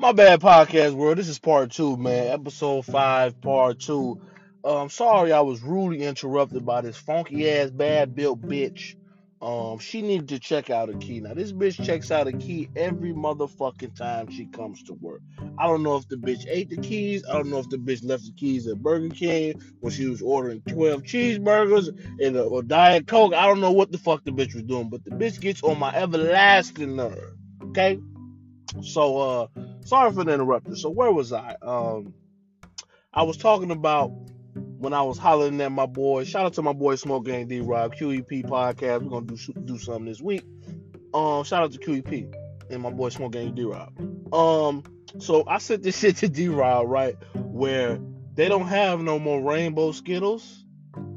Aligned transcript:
My 0.00 0.12
bad, 0.12 0.40
podcast 0.40 0.92
world. 0.92 1.18
This 1.18 1.26
is 1.26 1.40
part 1.40 1.72
two, 1.72 1.96
man. 1.96 2.28
Episode 2.28 2.86
five, 2.86 3.40
part 3.40 3.80
two. 3.80 4.20
Um, 4.64 4.88
sorry 4.88 5.32
I 5.32 5.40
was 5.40 5.60
rudely 5.60 6.04
interrupted 6.04 6.64
by 6.64 6.82
this 6.82 6.96
funky 6.96 7.50
ass, 7.50 7.70
bad 7.70 8.14
built 8.14 8.40
bitch. 8.40 8.94
Um, 9.42 9.80
she 9.80 10.02
needed 10.02 10.28
to 10.28 10.38
check 10.38 10.70
out 10.70 10.88
a 10.88 10.96
key. 10.98 11.18
Now 11.18 11.34
this 11.34 11.50
bitch 11.50 11.84
checks 11.84 12.12
out 12.12 12.28
a 12.28 12.32
key 12.32 12.68
every 12.76 13.12
motherfucking 13.12 13.96
time 13.96 14.30
she 14.30 14.46
comes 14.46 14.84
to 14.84 14.92
work. 14.92 15.20
I 15.58 15.66
don't 15.66 15.82
know 15.82 15.96
if 15.96 16.06
the 16.06 16.14
bitch 16.14 16.46
ate 16.48 16.70
the 16.70 16.76
keys. 16.76 17.24
I 17.28 17.32
don't 17.32 17.50
know 17.50 17.58
if 17.58 17.68
the 17.68 17.76
bitch 17.76 18.04
left 18.04 18.24
the 18.24 18.32
keys 18.36 18.68
at 18.68 18.80
Burger 18.80 19.12
King 19.12 19.60
when 19.80 19.92
she 19.92 20.06
was 20.06 20.22
ordering 20.22 20.62
12 20.68 21.02
cheeseburgers 21.02 21.88
and 22.24 22.36
a, 22.36 22.46
a 22.48 22.62
Diet 22.62 23.08
Coke. 23.08 23.34
I 23.34 23.46
don't 23.46 23.60
know 23.60 23.72
what 23.72 23.90
the 23.90 23.98
fuck 23.98 24.22
the 24.22 24.30
bitch 24.30 24.54
was 24.54 24.62
doing, 24.62 24.90
but 24.90 25.04
the 25.04 25.10
bitch 25.10 25.40
gets 25.40 25.60
on 25.64 25.76
my 25.76 25.92
everlasting 25.92 26.94
nerve. 26.94 27.34
Okay? 27.64 27.98
So 28.80 29.18
uh 29.18 29.46
sorry 29.88 30.12
for 30.12 30.22
the 30.22 30.34
interruption. 30.34 30.76
So 30.76 30.90
where 30.90 31.10
was 31.10 31.32
I? 31.32 31.56
Um 31.62 32.14
I 33.12 33.22
was 33.22 33.38
talking 33.38 33.70
about 33.70 34.08
when 34.54 34.92
I 34.92 35.02
was 35.02 35.18
hollering 35.18 35.60
at 35.60 35.72
my 35.72 35.86
boy. 35.86 36.24
Shout 36.24 36.46
out 36.46 36.54
to 36.54 36.62
my 36.62 36.74
boy 36.74 36.96
Smoke 36.96 37.24
Gang 37.24 37.48
D 37.48 37.60
Rob 37.60 37.94
QEP 37.94 38.44
podcast. 38.44 39.02
We're 39.02 39.08
gonna 39.08 39.26
do 39.26 39.36
do 39.64 39.78
something 39.78 40.04
this 40.04 40.20
week. 40.20 40.44
Um 41.14 41.42
shout 41.44 41.62
out 41.62 41.72
to 41.72 41.78
QEP 41.78 42.34
and 42.70 42.82
my 42.82 42.90
boy 42.90 43.08
Smoke 43.08 43.32
Gang 43.32 43.54
D 43.54 43.64
Rob. 43.64 43.92
Um 44.32 44.84
so 45.18 45.44
I 45.48 45.58
sent 45.58 45.82
this 45.82 45.98
shit 46.00 46.16
to 46.18 46.28
D 46.28 46.48
Rob 46.48 46.86
right 46.86 47.16
where 47.34 47.98
they 48.34 48.48
don't 48.48 48.68
have 48.68 49.00
no 49.00 49.18
more 49.18 49.40
rainbow 49.40 49.92
Skittles 49.92 50.64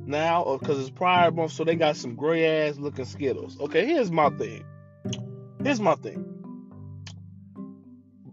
now 0.05 0.57
because 0.57 0.79
it's 0.79 0.89
prior 0.89 1.29
month, 1.29 1.51
so 1.51 1.63
they 1.65 1.75
got 1.75 1.97
some 1.97 2.15
gray 2.15 2.67
ass 2.67 2.77
looking 2.77 3.05
Skittles. 3.05 3.59
Okay, 3.59 3.85
here's 3.85 4.11
my 4.11 4.29
thing. 4.29 4.63
Here's 5.61 5.79
my 5.79 5.95
thing 5.95 6.30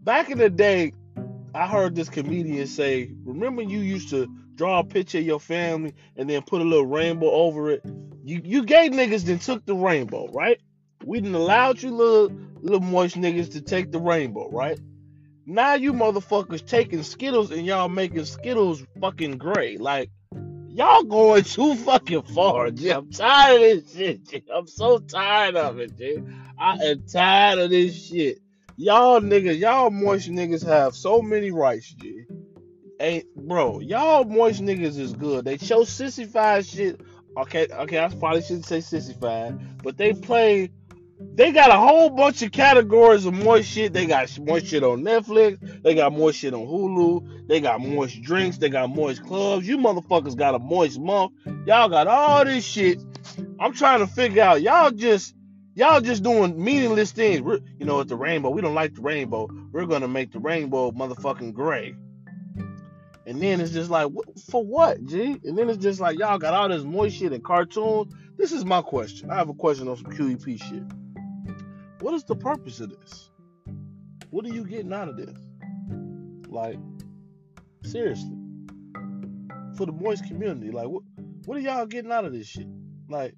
back 0.09 0.31
in 0.31 0.39
the 0.39 0.49
day, 0.49 0.91
I 1.55 1.67
heard 1.67 1.95
this 1.95 2.09
comedian 2.09 2.67
say, 2.67 3.13
"Remember 3.27 3.61
you 3.61 3.81
used 3.81 4.09
to 4.09 4.27
draw 4.55 4.79
a 4.79 4.85
picture 4.85 5.19
of 5.19 5.25
your 5.27 5.39
family 5.39 5.93
and 6.17 6.31
then 6.31 6.41
put 6.41 6.63
a 6.63 6.65
little 6.65 6.87
rainbow 6.87 7.31
over 7.31 7.73
it. 7.73 7.85
You 8.25 8.41
you 8.43 8.65
gay 8.65 8.89
niggas 8.89 9.25
then 9.25 9.39
took 9.39 9.67
the 9.67 9.75
rainbow, 9.75 10.27
right? 10.29 10.59
We 11.05 11.21
didn't 11.21 11.35
allowed 11.35 11.83
you 11.83 11.91
little 11.91 12.35
little 12.63 12.81
moist 12.81 13.17
niggas 13.17 13.53
to 13.53 13.61
take 13.61 13.93
the 13.93 14.01
rainbow, 14.01 14.49
right? 14.51 14.81
Now 15.45 15.75
you 15.75 15.93
motherfuckers 15.93 16.67
taking 16.67 17.03
Skittles 17.03 17.51
and 17.51 17.67
y'all 17.67 17.91
making 17.91 18.25
Skittles 18.25 18.83
fucking 19.03 19.37
gray. 19.37 19.77
Like 19.77 20.09
y'all 20.69 21.05
going 21.05 21.45
too 21.45 21.75
fucking 21.75 22.23
far, 22.23 22.71
G. 22.71 22.89
I'm 22.89 23.11
tired 23.11 23.57
of 23.57 23.85
this 23.85 23.95
shit, 23.95 24.27
G. 24.27 24.43
I'm 24.55 24.69
so 24.69 25.01
tired 25.01 25.57
of 25.57 25.79
it, 25.79 25.99
G. 25.99 26.17
I 26.59 26.79
am 26.83 27.03
tired 27.07 27.59
of 27.59 27.69
this 27.69 28.09
shit. 28.09 28.39
Y'all 28.81 29.21
niggas, 29.21 29.59
y'all 29.59 29.91
moist 29.91 30.31
niggas 30.31 30.65
have 30.65 30.95
so 30.95 31.21
many 31.21 31.51
rights, 31.51 31.93
G. 31.95 32.23
Ain't 33.01 33.27
bro, 33.35 33.81
y'all 33.81 34.23
moist 34.23 34.63
niggas 34.63 34.97
is 35.01 35.13
good. 35.15 35.45
They 35.45 35.59
show 35.59 35.83
sissified 35.83 36.65
shit. 36.65 37.01
Okay, 37.37 37.67
okay, 37.73 37.99
I 37.99 38.07
probably 38.07 38.41
shouldn't 38.41 38.67
say 38.67 38.81
sissified, 38.81 39.83
but 39.83 39.97
they 39.97 40.13
play. 40.13 40.71
They 41.35 41.51
got 41.51 41.71
a 41.71 41.77
whole 41.77 42.11
bunch 42.11 42.43
of 42.43 42.53
categories 42.53 43.27
of 43.27 43.35
moist 43.35 43.69
shit. 43.69 43.93
They 43.93 44.07
got 44.07 44.39
moist 44.39 44.67
shit 44.67 44.85
on 44.85 45.03
Netflix. 45.03 45.83
They 45.83 45.97
got 45.97 46.13
moist 46.13 46.39
shit 46.39 46.55
on 46.55 46.65
Hulu. 46.65 47.49
They 47.49 47.61
got 47.61 47.81
moist 47.81 48.23
drinks. 48.23 48.59
They 48.59 48.69
got 48.69 48.91
moist 48.91 49.25
clubs. 49.25 49.67
You 49.67 49.79
motherfuckers 49.79 50.37
got 50.37 50.55
a 50.55 50.61
moist 50.61 51.01
month. 51.01 51.33
Y'all 51.67 51.89
got 51.89 52.07
all 52.07 52.45
this 52.45 52.65
shit. 52.65 53.03
I'm 53.59 53.73
trying 53.73 53.99
to 53.99 54.07
figure 54.07 54.45
out. 54.45 54.63
Y'all 54.63 54.93
just 54.93 55.35
Y'all 55.79 56.01
just 56.01 56.25
doing 56.25 56.61
meaningless 56.61 57.13
things. 57.13 57.41
We're, 57.41 57.61
you 57.79 57.87
know, 57.87 58.01
it's 58.01 58.09
the 58.09 58.17
rainbow. 58.17 58.51
We 58.51 58.61
don't 58.61 58.75
like 58.75 58.97
the 58.97 59.01
rainbow. 59.01 59.49
We're 59.71 59.87
gonna 59.87 60.09
make 60.09 60.33
the 60.33 60.41
rainbow 60.41 60.91
motherfucking 60.91 61.55
gray. 61.55 61.95
And 63.27 63.41
then 63.41 63.61
it's 63.61 63.71
just 63.71 63.89
like, 63.89 64.11
for 64.51 64.65
what, 64.65 65.05
G? 65.05 65.39
And 65.45 65.57
then 65.57 65.71
it's 65.71 65.81
just 65.81 66.01
like, 66.01 66.19
y'all 66.19 66.37
got 66.37 66.53
all 66.53 66.69
this 66.69 66.83
moist 66.83 67.17
shit 67.17 67.33
and 67.33 67.45
cartoons. 67.45 68.13
This 68.37 68.51
is 68.51 68.65
my 68.65 68.83
question. 68.83 69.31
I 69.31 69.37
have 69.37 69.51
a 69.51 69.55
question 69.55 69.87
on 69.87 69.97
some 69.97 70.07
QEP 70.07 70.61
shit. 70.61 70.83
What 72.01 72.13
is 72.13 72.25
the 72.25 72.35
purpose 72.35 72.81
of 72.81 72.91
this? 72.91 73.31
What 74.31 74.45
are 74.47 74.53
you 74.53 74.65
getting 74.65 74.93
out 74.93 75.09
of 75.09 75.17
this? 75.17 75.39
Like, 76.49 76.81
seriously. 77.85 78.37
For 79.77 79.87
the 79.87 79.93
moist 79.93 80.27
community, 80.27 80.73
like, 80.73 80.89
what, 80.89 81.05
what 81.45 81.57
are 81.57 81.61
y'all 81.61 81.87
getting 81.87 82.11
out 82.11 82.25
of 82.25 82.33
this 82.33 82.49
shit? 82.49 82.67
Like, 83.09 83.37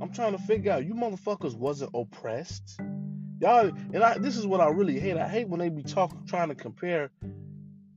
I'm 0.00 0.12
trying 0.12 0.32
to 0.32 0.38
figure 0.38 0.72
out. 0.72 0.84
You 0.84 0.94
motherfuckers 0.94 1.54
wasn't 1.54 1.90
oppressed. 1.94 2.80
Y'all, 3.40 3.70
and 3.92 4.02
I, 4.02 4.18
this 4.18 4.36
is 4.36 4.46
what 4.46 4.60
I 4.60 4.68
really 4.68 4.98
hate. 4.98 5.16
I 5.16 5.28
hate 5.28 5.48
when 5.48 5.60
they 5.60 5.68
be 5.68 5.82
talking, 5.82 6.24
trying 6.26 6.48
to 6.48 6.54
compare 6.54 7.10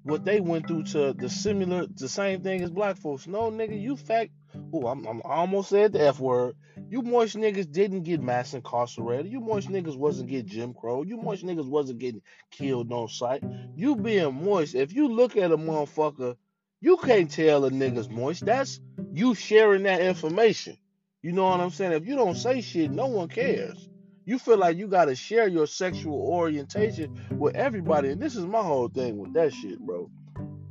what 0.03 0.25
they 0.25 0.39
went 0.39 0.67
through 0.67 0.83
to 0.83 1.13
the 1.13 1.29
similar, 1.29 1.85
the 1.87 2.09
same 2.09 2.41
thing 2.41 2.61
as 2.61 2.69
black 2.69 2.97
folks. 2.97 3.27
No, 3.27 3.51
nigga, 3.51 3.79
you 3.79 3.95
fact. 3.95 4.31
Oh, 4.73 4.87
I'm, 4.87 5.05
I'm 5.05 5.21
almost 5.23 5.69
said 5.69 5.93
the 5.93 6.07
f 6.07 6.19
word. 6.19 6.55
You 6.89 7.01
moist 7.03 7.35
niggas 7.35 7.71
didn't 7.71 8.03
get 8.03 8.21
mass 8.21 8.53
incarcerated. 8.53 9.31
You 9.31 9.39
moist 9.39 9.69
niggas 9.69 9.95
wasn't 9.95 10.29
get 10.29 10.47
Jim 10.47 10.73
Crow. 10.73 11.03
You 11.03 11.17
moist 11.17 11.45
niggas 11.45 11.69
wasn't 11.69 11.99
getting 11.99 12.21
killed 12.49 12.91
on 12.91 13.07
sight. 13.09 13.43
You 13.75 13.95
being 13.95 14.43
moist. 14.43 14.73
If 14.73 14.93
you 14.93 15.07
look 15.07 15.37
at 15.37 15.51
a 15.51 15.57
motherfucker, 15.57 16.35
you 16.81 16.97
can't 16.97 17.29
tell 17.29 17.65
a 17.65 17.69
nigga's 17.69 18.09
moist. 18.09 18.45
That's 18.45 18.79
you 19.13 19.35
sharing 19.35 19.83
that 19.83 20.01
information. 20.01 20.77
You 21.21 21.33
know 21.33 21.49
what 21.49 21.59
I'm 21.59 21.69
saying? 21.69 21.91
If 21.91 22.07
you 22.07 22.15
don't 22.15 22.35
say 22.35 22.61
shit, 22.61 22.91
no 22.91 23.07
one 23.07 23.27
cares. 23.27 23.89
You 24.25 24.39
feel 24.39 24.57
like 24.57 24.77
you 24.77 24.87
gotta 24.87 25.15
share 25.15 25.47
your 25.47 25.67
sexual 25.67 26.21
orientation 26.21 27.19
with 27.31 27.55
everybody, 27.55 28.09
and 28.09 28.21
this 28.21 28.35
is 28.35 28.45
my 28.45 28.61
whole 28.61 28.87
thing 28.87 29.17
with 29.17 29.33
that 29.33 29.53
shit, 29.53 29.79
bro. 29.79 30.09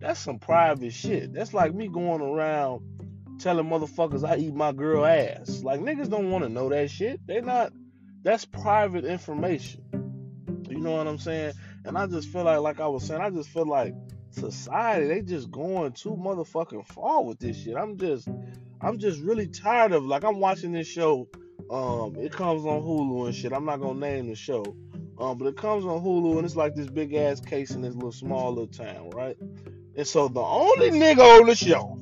That's 0.00 0.20
some 0.20 0.38
private 0.38 0.92
shit. 0.92 1.32
That's 1.32 1.53
like 1.53 1.75
me 1.75 1.88
going 1.88 2.22
around 2.22 2.82
telling 3.38 3.66
motherfuckers 3.66 4.26
I 4.26 4.36
eat 4.36 4.54
my 4.54 4.72
girl 4.72 5.04
ass. 5.04 5.62
Like 5.62 5.81
niggas 5.81 6.09
don't 6.09 6.31
want 6.31 6.44
to 6.44 6.48
know 6.48 6.69
that 6.69 6.91
shit. 6.91 7.20
They 7.26 7.41
not. 7.41 7.72
That's 8.22 8.44
private 8.44 9.04
information. 9.04 9.82
You 10.69 10.78
know 10.78 10.92
what 10.92 11.06
I'm 11.06 11.19
saying? 11.19 11.53
And 11.84 11.97
I 11.97 12.06
just 12.06 12.28
feel 12.28 12.44
like, 12.44 12.60
like 12.60 12.80
I 12.80 12.86
was 12.86 13.04
saying, 13.04 13.20
I 13.20 13.30
just 13.30 13.48
feel 13.48 13.66
like 13.66 13.94
society 14.30 15.09
they 15.09 15.22
just 15.22 15.50
going 15.50 15.92
too 15.92 16.16
motherfucking 16.16 16.86
far 16.86 17.25
with 17.25 17.38
this 17.38 17.56
shit. 17.62 17.76
I'm 17.76 17.97
just 17.97 18.28
I'm 18.81 18.99
just 18.99 19.21
really 19.21 19.49
tired 19.49 19.93
of 19.93 20.05
like 20.05 20.25
I'm 20.25 20.39
watching 20.39 20.72
this 20.72 20.87
show. 20.87 21.28
Um, 21.71 22.16
it 22.16 22.33
comes 22.33 22.65
on 22.65 22.81
Hulu 22.83 23.27
and 23.27 23.34
shit. 23.34 23.53
I'm 23.53 23.65
not 23.65 23.81
gonna 23.81 23.99
name 23.99 24.28
the 24.28 24.37
show. 24.37 24.65
Um, 25.19 25.37
but 25.37 25.49
it 25.49 25.56
comes 25.56 25.84
on 25.84 26.00
Hulu 26.00 26.37
and 26.37 26.44
it's 26.44 26.55
like 26.55 26.75
this 26.77 26.89
big 26.89 27.12
ass 27.15 27.41
case 27.41 27.72
in 27.72 27.83
this 27.83 27.94
little 27.94 28.12
small 28.12 28.50
little 28.50 28.69
town, 28.69 29.11
right? 29.11 29.37
And 29.97 30.06
so 30.06 30.28
the 30.28 30.41
only 30.41 30.91
nigga 30.91 31.41
on 31.41 31.47
the 31.47 31.56
show, 31.56 31.99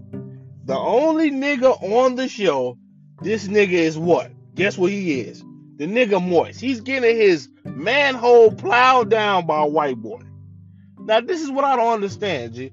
the 0.65 0.77
only 0.77 1.31
nigga 1.31 1.83
on 1.83 2.15
the 2.15 2.29
show, 2.29 2.77
this 3.23 3.49
nigga 3.49 3.73
is 3.73 3.97
what? 3.97 4.31
Guess 4.55 4.77
what 4.77 4.91
he 4.91 5.21
is? 5.21 5.43
The 5.77 5.87
nigga 5.87 6.23
moist. 6.23 6.61
He's 6.61 6.83
getting 6.83 7.17
his 7.17 7.49
manhole 7.65 8.53
plowed 8.53 9.11
down 9.11 9.47
by 9.47 9.63
a 9.63 9.67
white 9.67 9.97
boy. 9.97 10.21
Now 10.99 11.21
this 11.21 11.41
is 11.41 11.51
what 11.51 11.65
I 11.65 11.77
don't 11.77 11.95
understand, 11.95 12.55
G. 12.55 12.73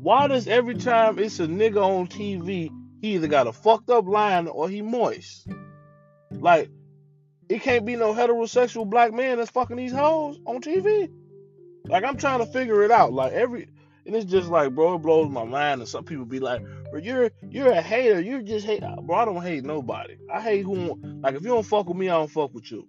Why 0.00 0.26
does 0.28 0.48
every 0.48 0.74
time 0.74 1.18
it's 1.18 1.40
a 1.40 1.46
nigga 1.46 1.82
on 1.82 2.08
TV, 2.08 2.70
he 3.00 3.14
either 3.14 3.28
got 3.28 3.46
a 3.46 3.52
fucked 3.52 3.90
up 3.90 4.06
line 4.06 4.48
or 4.48 4.68
he 4.68 4.82
moist. 4.82 5.46
Like, 6.30 6.70
it 7.48 7.62
can't 7.62 7.86
be 7.86 7.96
no 7.96 8.12
heterosexual 8.12 8.88
black 8.88 9.12
man 9.12 9.38
that's 9.38 9.50
fucking 9.50 9.76
these 9.76 9.92
hoes 9.92 10.38
on 10.46 10.60
TV. 10.60 11.10
Like, 11.86 12.04
I'm 12.04 12.16
trying 12.16 12.40
to 12.40 12.46
figure 12.46 12.82
it 12.82 12.90
out. 12.90 13.12
Like, 13.12 13.32
every, 13.32 13.68
and 14.04 14.16
it's 14.16 14.30
just 14.30 14.48
like, 14.48 14.74
bro, 14.74 14.94
it 14.94 14.98
blows 14.98 15.30
my 15.30 15.44
mind. 15.44 15.80
And 15.80 15.88
some 15.88 16.04
people 16.04 16.24
be 16.24 16.40
like, 16.40 16.62
bro, 16.90 17.00
you're 17.00 17.30
you're 17.50 17.72
a 17.72 17.80
hater. 17.80 18.20
You 18.20 18.42
just 18.42 18.66
hate, 18.66 18.82
bro. 19.02 19.16
I 19.16 19.24
don't 19.24 19.42
hate 19.42 19.64
nobody. 19.64 20.16
I 20.32 20.40
hate 20.40 20.62
who, 20.62 20.98
like, 21.22 21.34
if 21.34 21.42
you 21.42 21.48
don't 21.48 21.64
fuck 21.64 21.88
with 21.88 21.96
me, 21.96 22.08
I 22.08 22.14
don't 22.14 22.30
fuck 22.30 22.52
with 22.52 22.70
you, 22.70 22.86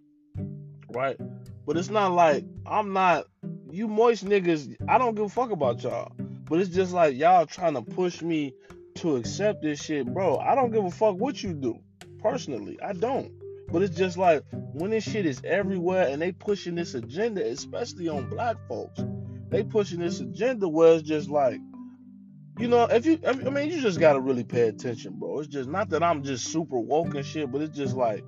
right? 0.90 1.18
But 1.66 1.78
it's 1.78 1.90
not 1.90 2.14
like 2.14 2.46
I'm 2.66 2.94
not. 2.94 3.26
You 3.72 3.88
moist 3.88 4.26
niggas, 4.26 4.76
I 4.88 4.98
don't 4.98 5.14
give 5.14 5.26
a 5.26 5.30
fuck 5.30 5.52
about 5.52 5.84
y'all. 5.84 6.12
But 6.18 6.60
it's 6.60 6.72
just 6.72 6.92
like 6.92 7.16
y'all 7.16 7.46
trying 7.46 7.76
to 7.76 7.84
push 7.84 8.22
me 8.24 8.56
to 9.00 9.16
accept 9.16 9.62
this 9.62 9.82
shit, 9.82 10.14
bro. 10.14 10.38
I 10.38 10.56
don't 10.56 10.72
give 10.72 10.86
a 10.86 10.92
fuck 10.92 11.16
what 11.16 11.42
you 11.42 11.54
do. 11.54 11.80
Personally, 12.20 12.78
I 12.82 12.94
don't. 12.94 13.32
But 13.72 13.82
it's 13.84 13.96
just 13.96 14.18
like 14.18 14.44
when 14.74 14.92
this 14.92 15.04
shit 15.04 15.26
is 15.26 15.42
everywhere 15.44 16.08
and 16.08 16.22
they 16.22 16.32
pushing 16.32 16.76
this 16.76 16.96
agenda, 16.96 17.46
especially 17.46 18.10
on 18.10 18.30
black 18.30 18.58
folks, 18.68 19.00
they 19.50 19.64
pushing 19.64 20.00
this 20.00 20.20
agenda 20.20 20.68
where 20.68 20.94
it's 20.94 21.08
just 21.08 21.30
like, 21.30 21.60
you 22.58 22.68
know, 22.68 22.86
if 22.86 23.06
you, 23.06 23.20
I 23.26 23.34
mean, 23.34 23.70
you 23.70 23.82
just 23.82 24.00
gotta 24.00 24.20
really 24.20 24.44
pay 24.44 24.64
attention, 24.64 25.14
bro. 25.18 25.40
It's 25.40 25.48
just 25.48 25.70
not 25.70 25.90
that 25.90 26.04
I'm 26.04 26.24
just 26.24 26.46
super 26.46 26.78
woke 26.78 27.16
and 27.16 27.26
shit, 27.26 27.52
but 27.52 27.62
it's 27.62 27.78
just 27.78 27.96
like, 27.96 28.24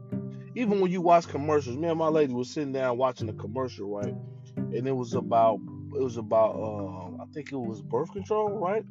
even 0.56 0.79
when 0.79 0.91
you 0.91 1.01
watch 1.01 1.27
commercials, 1.27 1.77
me 1.77 1.88
and 1.88 2.00
my 2.00 2.07
lady 2.07 2.33
was 2.33 2.50
sitting 2.50 2.71
down 2.71 2.97
watching 2.97 3.27
a 3.29 3.33
commercial, 3.33 3.89
right? 3.89 4.15
And 4.56 4.88
it 4.88 4.95
was 4.95 5.15
about, 5.15 5.59
it 5.95 6.01
was 6.01 6.18
about, 6.18 6.56
uh, 6.56 7.23
I 7.23 7.25
think 7.33 7.51
it 7.51 7.57
was 7.57 7.81
birth 7.81 8.12
control, 8.13 8.50
right? 8.51 8.85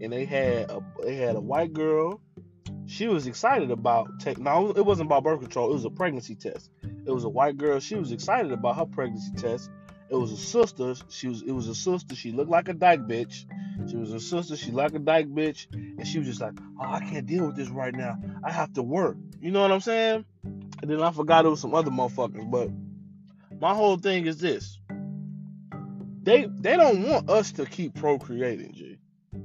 And 0.00 0.12
they 0.12 0.24
had 0.24 0.70
a 0.70 0.82
they 1.02 1.16
had 1.16 1.36
a 1.36 1.40
white 1.40 1.72
girl. 1.72 2.20
She 2.86 3.06
was 3.06 3.26
excited 3.26 3.70
about 3.70 4.20
take. 4.20 4.38
No, 4.38 4.70
it 4.70 4.84
wasn't 4.84 5.08
about 5.08 5.22
birth 5.22 5.40
control. 5.40 5.70
It 5.70 5.74
was 5.74 5.84
a 5.84 5.90
pregnancy 5.90 6.34
test. 6.34 6.70
It 7.04 7.10
was 7.10 7.24
a 7.24 7.28
white 7.28 7.56
girl. 7.56 7.80
She 7.80 7.94
was 7.94 8.12
excited 8.12 8.52
about 8.52 8.76
her 8.76 8.86
pregnancy 8.86 9.32
test, 9.36 9.70
It 10.08 10.16
was 10.16 10.32
a 10.32 10.36
sister. 10.36 10.94
She 11.08 11.28
was. 11.28 11.42
It 11.42 11.52
was 11.52 11.68
a 11.68 11.74
sister. 11.74 12.14
She 12.14 12.32
looked 12.32 12.50
like 12.50 12.68
a 12.68 12.74
dyke 12.74 13.00
bitch. 13.00 13.44
She 13.88 13.96
was 13.96 14.12
a 14.12 14.20
sister. 14.20 14.56
She 14.56 14.70
like 14.70 14.94
a 14.94 14.98
dyke 14.98 15.28
bitch, 15.28 15.72
and 15.72 16.06
she 16.06 16.18
was 16.18 16.26
just 16.26 16.40
like, 16.40 16.54
"Oh, 16.80 16.84
I 16.84 17.00
can't 17.00 17.26
deal 17.26 17.46
with 17.46 17.56
this 17.56 17.68
right 17.68 17.94
now. 17.94 18.18
I 18.42 18.50
have 18.50 18.72
to 18.74 18.82
work." 18.82 19.16
You 19.40 19.50
know 19.50 19.62
what 19.62 19.72
I'm 19.72 19.80
saying? 19.80 20.24
And 20.44 20.90
then 20.90 21.00
I 21.00 21.10
forgot 21.12 21.44
it 21.44 21.48
was 21.48 21.60
some 21.60 21.74
other 21.74 21.90
motherfuckers. 21.90 22.50
But 22.50 22.70
my 23.60 23.74
whole 23.74 23.98
thing 23.98 24.26
is 24.26 24.38
this: 24.38 24.78
they 26.22 26.46
they 26.46 26.76
don't 26.76 27.02
want 27.08 27.30
us 27.30 27.52
to 27.52 27.66
keep 27.66 27.94
procreating. 27.94 28.89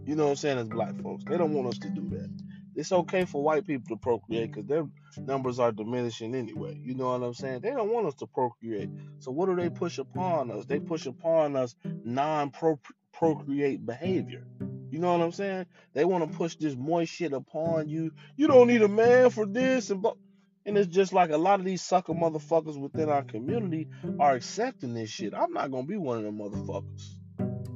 You 0.05 0.15
know 0.15 0.25
what 0.25 0.31
I'm 0.31 0.35
saying? 0.35 0.57
As 0.59 0.67
black 0.67 1.01
folks, 1.01 1.23
they 1.25 1.37
don't 1.37 1.53
want 1.53 1.67
us 1.69 1.79
to 1.79 1.89
do 1.89 2.07
that. 2.09 2.29
It's 2.75 2.91
okay 2.91 3.25
for 3.25 3.41
white 3.41 3.65
people 3.65 3.95
to 3.95 4.01
procreate 4.01 4.51
because 4.51 4.67
their 4.67 4.85
numbers 5.17 5.59
are 5.59 5.71
diminishing 5.71 6.35
anyway. 6.35 6.77
You 6.83 6.93
know 6.93 7.11
what 7.11 7.25
I'm 7.25 7.33
saying? 7.33 7.61
They 7.61 7.71
don't 7.71 7.89
want 7.89 8.05
us 8.05 8.15
to 8.15 8.27
procreate. 8.27 8.89
So 9.19 9.31
what 9.31 9.47
do 9.47 9.55
they 9.55 9.69
push 9.69 9.97
upon 9.97 10.51
us? 10.51 10.65
They 10.65 10.79
push 10.79 11.05
upon 11.05 11.55
us 11.55 11.75
non-procreate 12.03 13.85
behavior. 13.85 14.45
You 14.91 14.99
know 14.99 15.17
what 15.17 15.23
I'm 15.23 15.31
saying? 15.31 15.65
They 15.93 16.05
want 16.05 16.29
to 16.29 16.37
push 16.37 16.55
this 16.57 16.75
moist 16.75 17.13
shit 17.13 17.33
upon 17.33 17.89
you. 17.89 18.11
You 18.35 18.47
don't 18.47 18.67
need 18.67 18.81
a 18.81 18.87
man 18.87 19.29
for 19.29 19.45
this 19.45 19.89
and 19.89 20.01
but 20.01 20.17
and 20.65 20.77
it's 20.77 20.87
just 20.87 21.13
like 21.13 21.29
a 21.29 21.37
lot 21.37 21.59
of 21.59 21.65
these 21.65 21.81
sucker 21.81 22.13
motherfuckers 22.13 22.79
within 22.79 23.09
our 23.09 23.23
community 23.23 23.87
are 24.19 24.33
accepting 24.33 24.93
this 24.93 25.09
shit. 25.09 25.33
I'm 25.33 25.53
not 25.53 25.71
gonna 25.71 25.87
be 25.87 25.97
one 25.97 26.17
of 26.17 26.23
them 26.23 26.39
motherfuckers. 26.39 27.15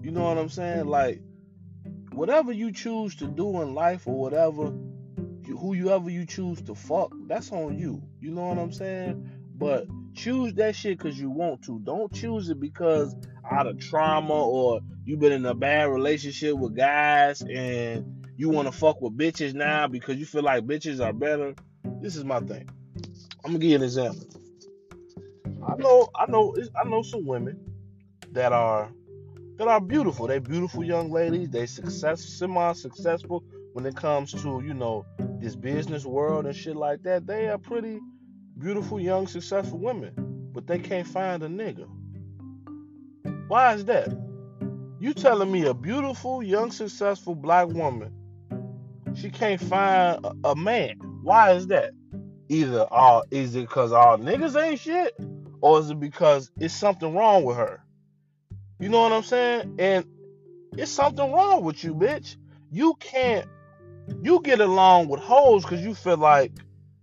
You 0.04 0.12
know 0.12 0.24
what 0.24 0.38
I'm 0.38 0.50
saying? 0.50 0.88
Like 0.88 1.22
whatever 2.20 2.52
you 2.52 2.70
choose 2.70 3.16
to 3.16 3.26
do 3.28 3.62
in 3.62 3.74
life 3.74 4.06
or 4.06 4.14
whatever, 4.14 4.74
you 5.48 5.90
ever 5.90 6.10
you 6.10 6.26
choose 6.26 6.62
to 6.62 6.76
fuck, 6.76 7.14
that's 7.28 7.50
on 7.54 7.80
you. 7.80 8.04
You 8.20 8.32
know 8.32 8.44
what 8.44 8.58
I'm 8.58 8.74
saying? 8.74 9.32
But 9.56 9.88
choose 10.14 10.54
that 10.56 10.76
shit 10.76 10.98
because 10.98 11.18
you 11.18 11.30
want 11.30 11.62
to. 11.64 11.80
Don't 11.80 12.14
choose 12.14 12.50
it 12.50 12.60
because 12.60 13.16
out 13.50 13.68
of 13.68 13.80
trauma 13.80 14.34
or 14.34 14.82
you've 15.06 15.22
been 15.22 15.32
in 15.32 15.46
a 15.46 15.56
bad 15.56 15.88
relationship 15.90 16.58
with 16.58 16.76
guys 16.76 17.42
and 17.42 18.28
you 18.36 18.50
want 18.50 18.68
to 18.68 18.74
fuck 18.74 19.00
with 19.00 19.18
bitches 19.18 19.54
now 19.54 19.88
because 19.88 20.18
you 20.18 20.26
feel 20.26 20.44
like 20.44 20.66
bitches 20.66 21.00
are 21.00 21.14
better. 21.14 21.56
This 22.02 22.18
is 22.18 22.26
my 22.26 22.42
thing. 22.42 22.70
I'm 23.46 23.52
gonna 23.52 23.60
give 23.60 23.70
you 23.70 23.76
an 23.78 23.84
example. 23.84 24.28
I 25.66 25.76
know, 25.78 26.10
I 26.16 26.30
know, 26.30 26.54
I 26.76 26.84
know 26.84 27.02
some 27.02 27.26
women 27.26 27.58
that 28.34 28.52
are 28.52 28.92
that 29.60 29.68
are 29.68 29.82
beautiful. 29.82 30.26
They 30.26 30.40
beautiful 30.40 30.86
young 30.86 31.12
ladies. 31.12 31.50
They 31.50 31.66
success, 31.66 32.24
semi-successful 32.24 33.44
when 33.74 33.86
it 33.86 33.96
comes 33.96 34.32
to 34.32 34.64
you 34.66 34.74
know 34.74 35.06
this 35.42 35.56
business 35.56 36.06
world 36.06 36.46
and 36.46 36.56
shit 36.56 36.78
like 36.78 37.04
that. 37.04 37.28
They 37.28 37.50
are 37.50 37.58
pretty 37.58 38.00
beautiful, 38.58 39.02
young, 39.02 39.28
successful 39.28 39.78
women, 39.78 40.14
but 40.54 40.66
they 40.66 40.80
can't 40.80 41.06
find 41.06 41.44
a 41.44 41.48
nigga. 41.48 41.88
Why 43.50 43.74
is 43.74 43.84
that? 43.86 44.08
You 44.98 45.14
telling 45.14 45.52
me 45.52 45.66
a 45.66 45.74
beautiful, 45.74 46.42
young, 46.42 46.72
successful 46.72 47.36
black 47.36 47.68
woman, 47.68 48.14
she 49.14 49.30
can't 49.30 49.62
find 49.62 50.26
a, 50.26 50.52
a 50.52 50.56
man. 50.56 50.96
Why 51.22 51.52
is 51.52 51.68
that? 51.68 51.92
Either 52.48 52.88
all 52.90 53.24
is 53.30 53.56
it 53.56 53.68
because 53.68 53.92
all 53.92 54.18
niggas 54.18 54.62
ain't 54.62 54.80
shit, 54.80 55.14
or 55.60 55.80
is 55.80 55.90
it 55.90 56.00
because 56.00 56.50
it's 56.58 56.74
something 56.74 57.14
wrong 57.14 57.44
with 57.44 57.58
her? 57.58 57.84
You 58.80 58.90
know 58.90 59.02
what 59.02 59.12
I'm 59.12 59.24
saying? 59.24 59.76
And 59.80 60.06
it's 60.78 60.92
something 60.92 61.32
wrong 61.32 61.64
with 61.64 61.84
you, 61.84 61.94
bitch. 61.94 62.38
You 62.72 62.96
can't 63.00 63.48
you 64.22 64.42
get 64.42 64.60
along 64.60 65.08
with 65.08 65.20
hoes 65.20 65.64
because 65.64 65.82
you 65.82 65.94
feel 65.94 66.18
like 66.18 66.52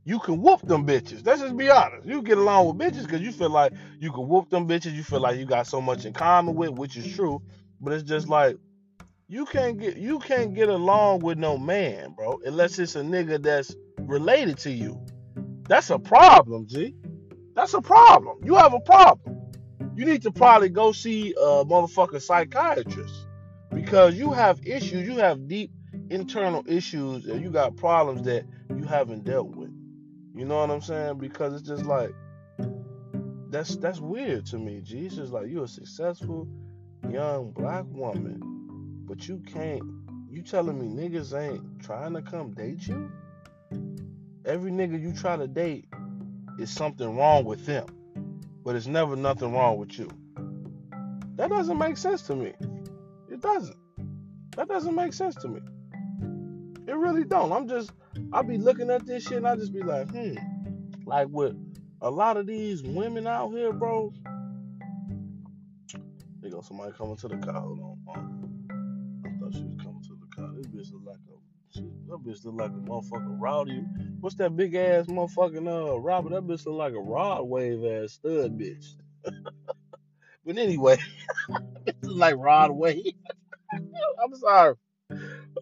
you 0.05 0.19
can 0.19 0.41
whoop 0.41 0.63
them 0.63 0.87
bitches. 0.87 1.27
Let's 1.27 1.41
just 1.41 1.57
be 1.57 1.69
honest. 1.71 2.07
You 2.07 2.23
get 2.23 2.39
along 2.39 2.67
with 2.67 2.79
bitches 2.79 3.03
because 3.03 3.21
you 3.21 3.33
feel 3.33 3.51
like 3.51 3.73
you 3.99 4.13
can 4.13 4.29
whoop 4.29 4.51
them 4.51 4.69
bitches. 4.69 4.95
You 4.95 5.03
feel 5.03 5.21
like 5.21 5.37
you 5.37 5.45
got 5.45 5.67
so 5.67 5.81
much 5.81 6.05
in 6.05 6.13
common 6.13 6.55
with, 6.55 6.71
which 6.71 6.97
is 6.97 7.15
true. 7.15 7.43
But 7.81 7.93
it's 7.93 8.05
just 8.05 8.29
like 8.29 8.57
you 9.29 9.45
can't 9.47 9.79
get 9.79 9.97
you 9.97 10.19
can't 10.21 10.55
get 10.55 10.69
along 10.69 11.21
with 11.21 11.39
no 11.39 11.59
man, 11.59 12.13
bro, 12.13 12.41
unless 12.45 12.79
it's 12.79 12.97
a 12.97 13.03
nigga 13.03 13.43
that's 13.43 13.75
related 14.01 14.59
to 14.59 14.71
you. 14.71 15.01
That's 15.69 15.91
a 15.91 15.99
problem, 15.99 16.67
G. 16.67 16.95
That's 17.55 17.75
a 17.75 17.81
problem. 17.81 18.39
You 18.45 18.55
have 18.55 18.75
a 18.75 18.81
problem. 18.81 19.46
You 19.97 20.05
need 20.05 20.23
to 20.23 20.31
probably 20.31 20.69
go 20.69 20.93
see 20.93 21.33
a 21.33 21.65
motherfucking 21.65 22.21
psychiatrist 22.21 23.27
because 23.73 24.15
you 24.15 24.31
have 24.33 24.61
issues. 24.67 25.09
You 25.09 25.17
have 25.17 25.49
deep 25.49 25.71
internal 26.11 26.63
issues 26.67 27.27
and 27.27 27.43
you 27.43 27.51
got 27.51 27.77
problems 27.77 28.23
that 28.27 28.45
you 28.77 28.85
haven't 28.85 29.25
dealt 29.25 29.57
with. 29.57 29.71
You 30.35 30.45
know 30.45 30.59
what 30.59 30.71
I'm 30.71 30.83
saying? 30.83 31.17
Because 31.17 31.55
it's 31.55 31.67
just 31.67 31.87
like 31.87 32.11
that's 33.49 33.77
that's 33.77 33.99
weird 33.99 34.45
to 34.47 34.59
me. 34.59 34.83
Just 34.83 35.33
like 35.33 35.49
you're 35.49 35.65
a 35.65 35.69
successful 35.69 36.47
young 37.11 37.53
black 37.53 37.85
woman, 37.89 38.39
but 39.07 39.27
you 39.27 39.43
can't. 39.47 39.83
You 40.29 40.43
telling 40.43 40.79
me 40.79 41.09
niggas 41.09 41.33
ain't 41.33 41.81
trying 41.81 42.13
to 42.13 42.21
come 42.21 42.53
date 42.53 42.87
you? 42.87 43.11
Every 44.45 44.71
nigga 44.71 45.01
you 45.01 45.15
try 45.15 45.37
to 45.39 45.49
date 45.49 45.87
is 46.59 46.71
something 46.71 47.17
wrong 47.17 47.47
with 47.47 47.65
them, 47.65 47.87
but 48.67 48.75
it's 48.75 48.89
never 48.89 49.15
nothing 49.15 49.53
wrong 49.53 49.79
with 49.79 49.97
you. 49.97 50.11
That 51.37 51.51
doesn't 51.51 51.79
make 51.79 51.97
sense 51.97 52.23
to 52.23 52.35
me. 52.35 52.53
It 53.31 53.41
doesn't. 53.41 53.77
That 54.57 54.67
doesn't 54.67 54.97
make 54.97 55.13
sense 55.13 55.37
to 55.37 55.49
me. 55.49 55.61
It 56.89 56.97
really 56.97 57.23
don't. 57.23 57.53
I'm 57.53 57.69
just, 57.69 57.93
I'll 58.33 58.43
be 58.43 58.59
looking 58.59 58.91
at 58.91 59.07
this 59.07 59.23
shit 59.23 59.37
and 59.37 59.47
I 59.47 59.55
just 59.55 59.73
be 59.73 59.85
like, 59.85 60.11
hmm. 60.11 60.35
Like 61.07 61.29
with 61.31 61.55
a 62.03 62.11
lot 62.11 62.37
of 62.37 62.49
these 62.49 62.83
women 62.83 63.29
out 63.29 63.51
here, 63.51 63.73
bro. 63.73 64.13
There 66.41 66.51
go 66.51 66.61
somebody 66.61 66.91
coming 66.91 67.17
to 67.19 67.29
the 67.29 67.37
car. 67.37 67.61
Hold 67.61 67.79
on. 68.09 68.46
That 72.09 72.25
bitch 72.25 72.45
look 72.45 72.55
like 72.55 72.71
a 72.71 72.75
motherfucking 72.75 73.41
rowdy. 73.41 73.83
What's 74.21 74.37
that 74.37 74.57
big 74.57 74.75
ass 74.75 75.07
motherfucking 75.07 75.67
uh 75.67 75.99
Robert? 75.99 76.31
That 76.31 76.47
bitch 76.47 76.67
look 76.67 76.77
like 76.77 76.93
a 76.93 77.01
rod 77.01 77.43
wave 77.43 77.85
ass 77.85 78.13
stud 78.13 78.59
bitch. 78.59 78.95
but 79.25 80.59
anyway, 80.59 80.99
is 81.87 82.09
like 82.09 82.37
rod 82.37 82.71
wave. 82.71 83.15
I'm 83.73 84.35
sorry. 84.35 84.75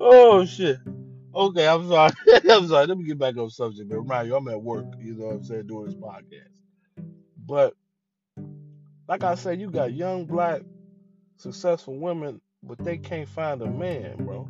Oh 0.00 0.44
shit. 0.44 0.78
Okay, 1.34 1.66
I'm 1.66 1.88
sorry. 1.88 2.12
I'm 2.48 2.68
sorry. 2.68 2.86
Let 2.86 2.98
me 2.98 3.04
get 3.04 3.18
back 3.18 3.36
on 3.36 3.50
subject, 3.50 3.88
but 3.88 3.98
remind 3.98 4.28
you, 4.28 4.36
I'm 4.36 4.48
at 4.48 4.62
work. 4.62 4.86
You 5.00 5.14
know 5.14 5.26
what 5.26 5.34
I'm 5.36 5.44
saying, 5.44 5.66
doing 5.66 5.86
this 5.86 5.94
podcast. 5.94 6.60
But 7.46 7.74
like 9.08 9.24
I 9.24 9.34
said, 9.34 9.60
you 9.60 9.70
got 9.70 9.92
young 9.92 10.26
black 10.26 10.62
successful 11.36 11.98
women, 11.98 12.40
but 12.62 12.78
they 12.78 12.96
can't 12.96 13.28
find 13.28 13.60
a 13.62 13.70
man, 13.70 14.16
bro. 14.18 14.48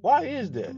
Why 0.00 0.24
is 0.24 0.50
that? 0.52 0.76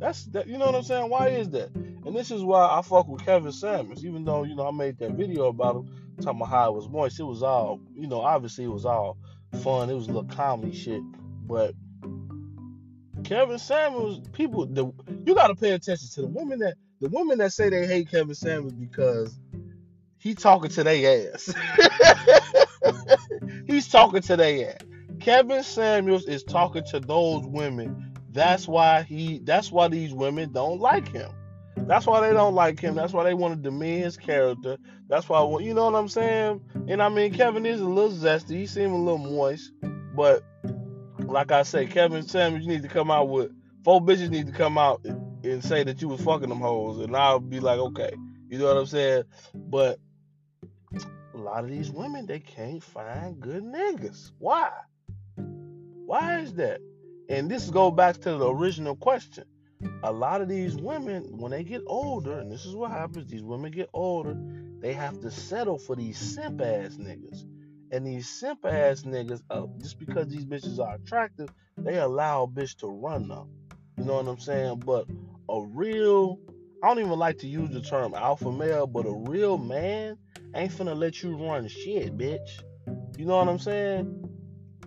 That's 0.00 0.24
that. 0.26 0.48
You 0.48 0.56
know 0.56 0.66
what 0.66 0.74
I'm 0.74 0.82
saying? 0.82 1.10
Why 1.10 1.28
is 1.28 1.50
that? 1.50 1.74
And 1.74 2.16
this 2.16 2.30
is 2.30 2.42
why 2.42 2.66
I 2.66 2.80
fuck 2.80 3.06
with 3.06 3.24
Kevin 3.24 3.52
Samuels, 3.52 4.04
even 4.04 4.24
though 4.24 4.44
you 4.44 4.56
know 4.56 4.66
I 4.66 4.70
made 4.70 4.98
that 4.98 5.12
video 5.12 5.48
about 5.48 5.76
him, 5.76 5.90
talking 6.22 6.40
about 6.40 6.48
how 6.48 6.70
it 6.70 6.74
was 6.74 6.88
moist. 6.88 7.20
It 7.20 7.24
was 7.24 7.42
all, 7.42 7.80
you 7.94 8.06
know, 8.06 8.22
obviously 8.22 8.64
it 8.64 8.72
was 8.72 8.86
all 8.86 9.18
fun. 9.62 9.90
It 9.90 9.94
was 9.94 10.08
a 10.08 10.12
little 10.12 10.24
comedy 10.24 10.74
shit, 10.74 11.02
but 11.46 11.74
Kevin 13.24 13.58
Samuels, 13.58 14.26
people, 14.32 14.64
the 14.64 14.90
you 15.26 15.34
got 15.34 15.48
to 15.48 15.54
pay 15.54 15.72
attention 15.72 16.08
to 16.14 16.22
the 16.22 16.28
women 16.28 16.60
that 16.60 16.76
the 17.02 17.10
women 17.10 17.36
that 17.38 17.52
say 17.52 17.68
they 17.68 17.86
hate 17.86 18.10
Kevin 18.10 18.34
Samuels 18.34 18.72
because 18.72 19.38
he 20.18 20.34
talking 20.34 20.70
to 20.70 20.84
their 20.84 21.34
ass. 21.34 21.52
He's 23.66 23.88
talking 23.88 24.22
to 24.22 24.36
their 24.36 24.70
ass. 24.70 24.76
Kevin 25.20 25.62
Samuels 25.62 26.24
is 26.24 26.42
talking 26.42 26.84
to 26.90 27.00
those 27.00 27.46
women. 27.46 28.09
That's 28.32 28.68
why 28.68 29.02
he. 29.02 29.40
That's 29.40 29.72
why 29.72 29.88
these 29.88 30.12
women 30.12 30.52
don't 30.52 30.80
like 30.80 31.08
him. 31.08 31.30
That's 31.76 32.06
why 32.06 32.20
they 32.20 32.32
don't 32.32 32.54
like 32.54 32.78
him. 32.78 32.94
That's 32.94 33.12
why 33.12 33.24
they 33.24 33.34
want 33.34 33.56
to 33.56 33.70
demean 33.70 34.02
his 34.02 34.16
character. 34.16 34.76
That's 35.08 35.28
why 35.28 35.40
you 35.60 35.74
know 35.74 35.86
what 35.86 35.94
I'm 35.94 36.08
saying. 36.08 36.60
And 36.88 37.02
I 37.02 37.08
mean, 37.08 37.32
Kevin 37.32 37.66
is 37.66 37.80
a 37.80 37.84
little 37.84 38.12
zesty. 38.12 38.56
He 38.56 38.66
seems 38.66 38.92
a 38.92 38.96
little 38.96 39.18
moist, 39.18 39.72
but 40.14 40.44
like 41.18 41.52
I 41.52 41.62
say, 41.62 41.86
Kevin 41.86 42.22
Samuels, 42.22 42.64
you 42.64 42.72
need 42.72 42.82
to 42.82 42.88
come 42.88 43.10
out 43.10 43.28
with 43.28 43.50
four 43.84 44.00
bitches 44.00 44.30
need 44.30 44.46
to 44.46 44.52
come 44.52 44.78
out 44.78 45.04
and 45.04 45.64
say 45.64 45.82
that 45.82 46.00
you 46.02 46.08
was 46.08 46.20
fucking 46.20 46.48
them 46.48 46.60
hoes, 46.60 46.98
and 46.98 47.16
I'll 47.16 47.40
be 47.40 47.60
like, 47.60 47.78
okay, 47.78 48.12
you 48.48 48.58
know 48.58 48.66
what 48.66 48.76
I'm 48.76 48.86
saying. 48.86 49.24
But 49.54 49.98
a 51.34 51.38
lot 51.38 51.64
of 51.64 51.70
these 51.70 51.90
women, 51.90 52.26
they 52.26 52.40
can't 52.40 52.82
find 52.82 53.40
good 53.40 53.62
niggas. 53.62 54.32
Why? 54.38 54.70
Why 55.36 56.40
is 56.40 56.54
that? 56.54 56.80
And 57.30 57.48
this 57.48 57.70
goes 57.70 57.94
back 57.94 58.16
to 58.22 58.36
the 58.36 58.50
original 58.50 58.96
question. 58.96 59.44
A 60.02 60.10
lot 60.10 60.40
of 60.40 60.48
these 60.48 60.74
women, 60.74 61.38
when 61.38 61.52
they 61.52 61.62
get 61.62 61.82
older, 61.86 62.40
and 62.40 62.50
this 62.50 62.66
is 62.66 62.74
what 62.74 62.90
happens, 62.90 63.30
these 63.30 63.44
women 63.44 63.70
get 63.70 63.88
older, 63.94 64.36
they 64.80 64.92
have 64.92 65.20
to 65.20 65.30
settle 65.30 65.78
for 65.78 65.94
these 65.94 66.18
simp 66.18 66.60
ass 66.60 66.96
niggas. 66.96 67.44
And 67.92 68.04
these 68.04 68.28
simp 68.28 68.64
ass 68.64 69.02
niggas, 69.02 69.42
uh, 69.48 69.66
just 69.78 70.00
because 70.00 70.26
these 70.26 70.44
bitches 70.44 70.80
are 70.80 70.96
attractive, 70.96 71.48
they 71.78 71.98
allow 71.98 72.42
a 72.42 72.48
bitch 72.48 72.76
to 72.78 72.88
run 72.88 73.28
them. 73.28 73.48
You 73.96 74.04
know 74.04 74.16
what 74.16 74.26
I'm 74.26 74.40
saying? 74.40 74.82
But 74.84 75.06
a 75.48 75.62
real, 75.62 76.40
I 76.82 76.88
don't 76.88 76.98
even 76.98 77.18
like 77.18 77.38
to 77.38 77.46
use 77.46 77.70
the 77.70 77.80
term 77.80 78.12
alpha 78.12 78.50
male, 78.50 78.88
but 78.88 79.06
a 79.06 79.12
real 79.12 79.56
man 79.56 80.16
ain't 80.56 80.72
finna 80.72 80.96
let 80.96 81.22
you 81.22 81.36
run 81.36 81.68
shit, 81.68 82.18
bitch. 82.18 82.62
You 83.16 83.24
know 83.24 83.36
what 83.36 83.48
I'm 83.48 83.60
saying? 83.60 84.29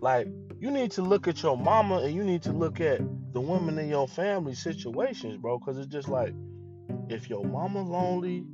Like, 0.03 0.27
you 0.59 0.69
need 0.69 0.91
to 0.91 1.01
look 1.01 1.29
at 1.29 1.41
your 1.41 1.57
mama 1.57 1.99
and 1.99 2.13
you 2.13 2.25
need 2.25 2.43
to 2.43 2.51
look 2.51 2.81
at 2.81 2.99
the 3.31 3.39
women 3.39 3.79
in 3.79 3.87
your 3.87 4.05
family 4.05 4.53
situations, 4.53 5.37
bro. 5.37 5.57
Cause 5.59 5.77
it's 5.77 5.87
just 5.87 6.09
like, 6.09 6.33
if 7.07 7.29
your 7.29 7.45
mama 7.45 7.81
lonely, 7.81 8.45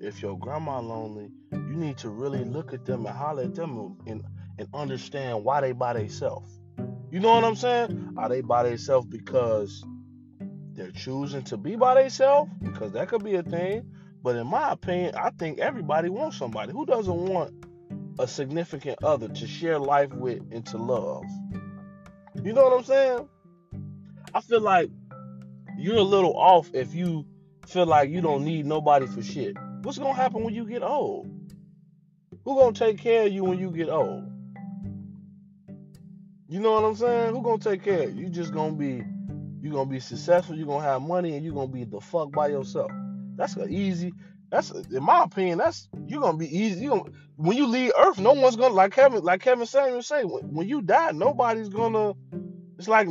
if 0.00 0.22
your 0.22 0.38
grandma 0.38 0.80
lonely, 0.80 1.30
you 1.52 1.76
need 1.76 1.98
to 1.98 2.08
really 2.08 2.42
look 2.42 2.72
at 2.72 2.86
them 2.86 3.04
and 3.04 3.14
holler 3.14 3.42
at 3.42 3.54
them 3.54 3.98
and, 4.06 4.24
and 4.58 4.66
understand 4.72 5.44
why 5.44 5.60
they 5.60 5.72
by 5.72 5.92
themselves. 5.92 6.58
You 7.10 7.20
know 7.20 7.34
what 7.34 7.44
I'm 7.44 7.56
saying? 7.56 8.14
Are 8.16 8.30
they 8.30 8.40
by 8.40 8.62
themselves 8.62 9.06
because 9.06 9.84
they're 10.72 10.90
choosing 10.90 11.42
to 11.42 11.58
be 11.58 11.76
by 11.76 12.00
themselves? 12.00 12.50
Because 12.62 12.92
that 12.92 13.08
could 13.08 13.22
be 13.22 13.34
a 13.34 13.42
thing. 13.42 13.90
But 14.22 14.36
in 14.36 14.46
my 14.46 14.72
opinion, 14.72 15.16
I 15.16 15.28
think 15.38 15.58
everybody 15.58 16.08
wants 16.08 16.38
somebody. 16.38 16.72
Who 16.72 16.86
doesn't 16.86 17.14
want 17.14 17.52
a 18.18 18.28
significant 18.28 19.02
other 19.02 19.28
to 19.28 19.46
share 19.46 19.78
life 19.78 20.12
with 20.12 20.42
and 20.52 20.64
to 20.66 20.78
love? 20.78 21.24
You 22.42 22.52
know 22.52 22.64
what 22.64 22.78
I'm 22.78 22.84
saying? 22.84 23.28
I 24.34 24.40
feel 24.40 24.60
like 24.60 24.90
you're 25.78 25.96
a 25.96 26.02
little 26.02 26.36
off 26.36 26.70
if 26.74 26.94
you 26.94 27.26
feel 27.66 27.86
like 27.86 28.10
you 28.10 28.20
don't 28.20 28.44
need 28.44 28.66
nobody 28.66 29.06
for 29.06 29.22
shit. 29.22 29.56
What's 29.82 29.98
gonna 29.98 30.14
happen 30.14 30.42
when 30.42 30.54
you 30.54 30.66
get 30.66 30.82
old? 30.82 31.26
Who 32.44 32.56
gonna 32.56 32.72
take 32.72 32.98
care 32.98 33.26
of 33.26 33.32
you 33.32 33.44
when 33.44 33.58
you 33.58 33.70
get 33.70 33.88
old? 33.88 34.30
You 36.48 36.60
know 36.60 36.72
what 36.72 36.84
I'm 36.84 36.94
saying? 36.94 37.34
Who 37.34 37.42
gonna 37.42 37.58
take 37.58 37.82
care 37.82 38.08
you? 38.08 38.24
You 38.24 38.28
just 38.28 38.52
gonna 38.52 38.72
be 38.72 39.02
you 39.60 39.72
gonna 39.72 39.88
be 39.88 39.98
successful, 39.98 40.54
you're 40.54 40.66
gonna 40.66 40.84
have 40.84 41.00
money, 41.00 41.34
and 41.34 41.44
you're 41.44 41.54
gonna 41.54 41.68
be 41.68 41.84
the 41.84 42.00
fuck 42.00 42.30
by 42.32 42.48
yourself. 42.48 42.90
That's 43.36 43.56
an 43.56 43.72
easy. 43.72 44.12
That's 44.54 44.70
in 44.70 45.02
my 45.02 45.24
opinion. 45.24 45.58
That's 45.58 45.88
you're 46.06 46.20
gonna 46.20 46.38
be 46.38 46.46
easy. 46.46 46.82
You 46.82 46.90
gonna 46.90 47.10
when 47.34 47.56
you 47.56 47.66
leave 47.66 47.90
Earth, 47.98 48.20
no 48.20 48.34
one's 48.34 48.54
gonna 48.54 48.72
like 48.72 48.92
Kevin 48.92 49.24
like 49.24 49.40
Kevin 49.40 49.66
Samuel 49.66 50.00
say 50.00 50.22
when, 50.22 50.54
when 50.54 50.68
you 50.68 50.80
die, 50.80 51.10
nobody's 51.10 51.68
gonna. 51.68 52.12
It's 52.78 52.86
like 52.86 53.08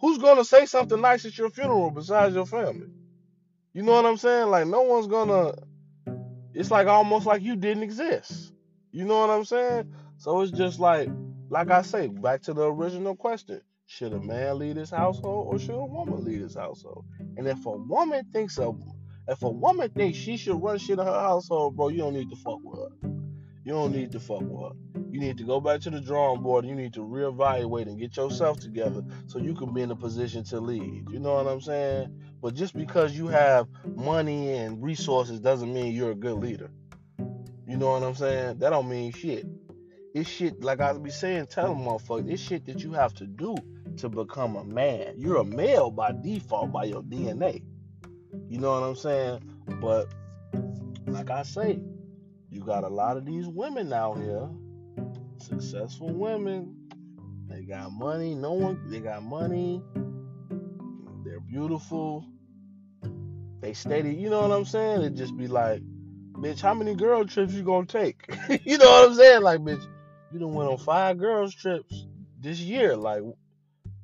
who's 0.00 0.18
gonna 0.18 0.44
say 0.44 0.66
something 0.66 1.00
nice 1.00 1.24
at 1.24 1.38
your 1.38 1.50
funeral 1.50 1.92
besides 1.92 2.34
your 2.34 2.46
family? 2.46 2.88
You 3.74 3.84
know 3.84 3.92
what 3.92 4.06
I'm 4.06 4.16
saying? 4.16 4.48
Like 4.48 4.66
no 4.66 4.82
one's 4.82 5.06
gonna. 5.06 5.54
It's 6.52 6.72
like 6.72 6.88
almost 6.88 7.26
like 7.26 7.42
you 7.42 7.54
didn't 7.54 7.84
exist. 7.84 8.52
You 8.90 9.04
know 9.04 9.20
what 9.20 9.30
I'm 9.30 9.44
saying? 9.44 9.94
So 10.16 10.40
it's 10.40 10.50
just 10.50 10.80
like, 10.80 11.08
like 11.48 11.70
I 11.70 11.82
say, 11.82 12.08
back 12.08 12.42
to 12.42 12.54
the 12.54 12.72
original 12.72 13.14
question: 13.14 13.60
Should 13.86 14.14
a 14.14 14.20
man 14.20 14.58
lead 14.58 14.78
his 14.78 14.90
household 14.90 15.46
or 15.46 15.60
should 15.60 15.76
a 15.76 15.84
woman 15.84 16.24
lead 16.24 16.40
his 16.40 16.56
household? 16.56 17.04
And 17.36 17.46
if 17.46 17.64
a 17.66 17.70
woman 17.70 18.24
thinks 18.32 18.58
of, 18.58 18.82
if 19.30 19.44
a 19.44 19.48
woman 19.48 19.88
thinks 19.90 20.18
she 20.18 20.36
should 20.36 20.60
run 20.60 20.76
shit 20.76 20.98
in 20.98 21.06
her 21.06 21.12
household, 21.12 21.76
bro, 21.76 21.88
you 21.88 21.98
don't 21.98 22.14
need 22.14 22.30
to 22.30 22.36
fuck 22.36 22.58
with 22.64 22.80
her. 22.80 23.08
You 23.64 23.72
don't 23.72 23.92
need 23.92 24.10
to 24.10 24.18
fuck 24.18 24.40
with 24.42 24.72
her. 24.72 24.76
You 25.12 25.20
need 25.20 25.38
to 25.38 25.44
go 25.44 25.60
back 25.60 25.80
to 25.82 25.90
the 25.90 26.00
drawing 26.00 26.42
board. 26.42 26.66
You 26.66 26.74
need 26.74 26.94
to 26.94 27.00
reevaluate 27.00 27.86
and 27.86 27.96
get 27.96 28.16
yourself 28.16 28.58
together 28.58 29.04
so 29.28 29.38
you 29.38 29.54
can 29.54 29.72
be 29.72 29.82
in 29.82 29.90
a 29.92 29.96
position 29.96 30.42
to 30.44 30.58
lead. 30.58 31.08
You 31.10 31.20
know 31.20 31.34
what 31.34 31.46
I'm 31.46 31.60
saying? 31.60 32.12
But 32.42 32.54
just 32.54 32.76
because 32.76 33.16
you 33.16 33.28
have 33.28 33.68
money 33.94 34.52
and 34.52 34.82
resources 34.82 35.38
doesn't 35.38 35.72
mean 35.72 35.94
you're 35.94 36.10
a 36.10 36.16
good 36.16 36.38
leader. 36.38 36.72
You 37.68 37.76
know 37.76 37.92
what 37.92 38.02
I'm 38.02 38.16
saying? 38.16 38.58
That 38.58 38.70
don't 38.70 38.88
mean 38.88 39.12
shit. 39.12 39.46
It's 40.12 40.28
shit, 40.28 40.64
like 40.64 40.80
I 40.80 40.92
be 40.94 41.10
saying, 41.10 41.46
tell 41.46 41.68
them 41.68 41.84
motherfuckers, 41.84 42.28
it's 42.28 42.42
shit 42.42 42.66
that 42.66 42.82
you 42.82 42.92
have 42.94 43.14
to 43.14 43.26
do 43.28 43.54
to 43.98 44.08
become 44.08 44.56
a 44.56 44.64
man. 44.64 45.14
You're 45.18 45.36
a 45.36 45.44
male 45.44 45.92
by 45.92 46.10
default 46.20 46.72
by 46.72 46.84
your 46.84 47.02
DNA. 47.02 47.62
You 48.50 48.58
know 48.58 48.72
what 48.72 48.82
I'm 48.82 48.96
saying? 48.96 49.44
But 49.80 50.08
like 51.06 51.30
I 51.30 51.44
say, 51.44 51.78
you 52.50 52.60
got 52.60 52.82
a 52.82 52.88
lot 52.88 53.16
of 53.16 53.24
these 53.24 53.46
women 53.46 53.92
out 53.92 54.18
here, 54.18 54.48
successful 55.38 56.12
women. 56.12 56.74
They 57.48 57.62
got 57.62 57.92
money. 57.92 58.34
No 58.34 58.54
one. 58.54 58.90
They 58.90 58.98
got 58.98 59.22
money. 59.22 59.80
They're 61.24 61.38
beautiful. 61.38 62.26
They 63.60 63.72
steady. 63.72 64.14
You 64.16 64.30
know 64.30 64.40
what 64.40 64.50
I'm 64.50 64.64
saying? 64.64 65.02
It 65.02 65.14
just 65.14 65.36
be 65.36 65.46
like, 65.46 65.80
bitch, 66.32 66.60
how 66.60 66.74
many 66.74 66.96
girl 66.96 67.24
trips 67.24 67.52
you 67.52 67.62
gonna 67.62 67.86
take? 67.86 68.34
you 68.64 68.78
know 68.78 68.90
what 68.90 69.10
I'm 69.10 69.14
saying? 69.14 69.42
Like, 69.42 69.60
bitch, 69.60 69.86
you 70.32 70.40
done 70.40 70.54
went 70.54 70.68
on 70.68 70.78
five 70.78 71.18
girls 71.18 71.54
trips 71.54 72.04
this 72.40 72.58
year. 72.58 72.96
Like, 72.96 73.22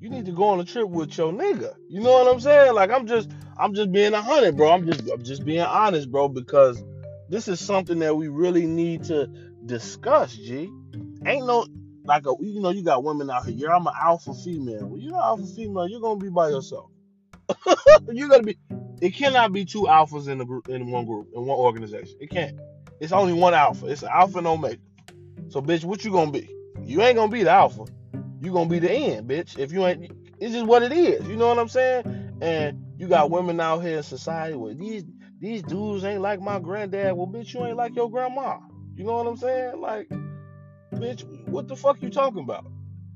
you 0.07 0.11
need 0.13 0.27
to 0.27 0.33
go 0.33 0.45
on 0.45 0.61
a 0.61 0.65
trip 0.65 0.89
with 0.89 1.19
your 1.19 1.33
nigga. 1.33 1.75
You 1.89 2.01
know 2.01 2.13
what 2.13 2.33
I'm 2.33 2.39
saying? 2.39 2.75
Like, 2.75 2.93
I'm 2.93 3.09
just, 3.09 3.29
I'm 3.59 3.75
just 3.75 3.91
being 3.91 4.15
a 4.15 4.23
hundred, 4.23 4.57
bro. 4.57 4.71
I'm 4.71 4.87
just, 4.87 5.11
I'm 5.11 5.25
just 5.25 5.45
being 5.45 5.63
honest, 5.63 6.13
bro, 6.13 6.29
because 6.29 6.81
this 7.29 7.49
is 7.49 7.59
something 7.59 7.99
that 7.99 8.17
we 8.17 8.29
really 8.29 8.67
need 8.67 9.03
to 9.05 9.27
discuss, 9.67 10.33
G. 10.37 10.71
Ain't 11.27 11.45
no 11.45 11.67
like 12.05 12.25
a 12.25 12.35
you 12.39 12.61
know 12.61 12.71
you 12.71 12.85
got 12.85 13.03
women 13.03 13.29
out 13.31 13.47
here. 13.47 13.73
I'm 13.73 13.89
an 13.89 13.95
alpha 14.01 14.33
female. 14.33 14.87
Well, 14.87 15.01
you're 15.01 15.15
an 15.15 15.21
alpha 15.21 15.45
female. 15.45 15.89
You're 15.89 16.01
gonna 16.01 16.21
be 16.21 16.29
by 16.29 16.51
yourself. 16.51 16.89
you're 18.13 18.29
gonna 18.29 18.45
be. 18.45 18.57
It 19.01 19.11
cannot 19.11 19.53
be 19.53 19.65
two 19.65 19.87
alphas 19.89 20.29
in 20.29 20.39
the 20.39 20.45
group 20.45 20.69
in 20.69 20.89
one 20.89 21.05
group 21.05 21.31
in 21.35 21.47
one 21.47 21.59
organization. 21.59 22.17
It 22.21 22.31
can't. 22.31 22.57
It's 23.01 23.13
only 23.13 23.33
one 23.33 23.55
alpha. 23.55 23.87
It's 23.87 24.05
an 24.05 24.11
alpha 24.13 24.39
and 24.39 24.47
omega. 24.47 24.79
So, 25.49 25.61
bitch, 25.61 25.83
what 25.83 26.05
you 26.05 26.13
gonna 26.13 26.31
be? 26.31 26.49
You 26.81 27.03
ain't 27.03 27.17
gonna 27.17 27.33
be 27.33 27.43
the 27.43 27.51
alpha. 27.51 27.87
You 28.41 28.53
gonna 28.53 28.69
be 28.69 28.79
the 28.79 28.91
end, 28.91 29.29
bitch. 29.29 29.59
If 29.59 29.73
you 29.73 29.87
ain't, 29.87 30.13
it's 30.39 30.53
just 30.53 30.67
what 30.67 30.83
it 30.83 30.93
is. 30.93 31.27
You 31.27 31.37
know 31.37 31.49
what 31.49 31.59
I'm 31.59 31.69
saying? 31.69 32.39
And 32.41 32.85
you 32.99 33.09
got 33.09 33.31
women 33.31 33.61
out 33.61 33.81
here 33.81 33.99
in 33.99 34.03
society 34.03 34.57
where 34.57 34.75
these 34.75 35.05
these 35.39 35.63
dudes 35.63 36.05
ain't 36.05 36.23
like 36.23 36.41
my 36.41 36.59
granddad. 36.59 37.17
Well, 37.17 37.27
bitch, 37.27 37.53
you 37.55 37.65
ain't 37.65 37.77
like 37.77 37.95
your 37.95 38.11
grandma. 38.11 38.59
You 38.95 39.05
know 39.05 39.17
what 39.17 39.27
I'm 39.27 39.37
saying? 39.37 39.81
Like, 39.81 40.09
bitch, 40.95 41.25
what 41.49 41.69
the 41.69 41.77
fuck 41.77 42.01
you 42.03 42.11
talking 42.11 42.43
about? 42.43 42.67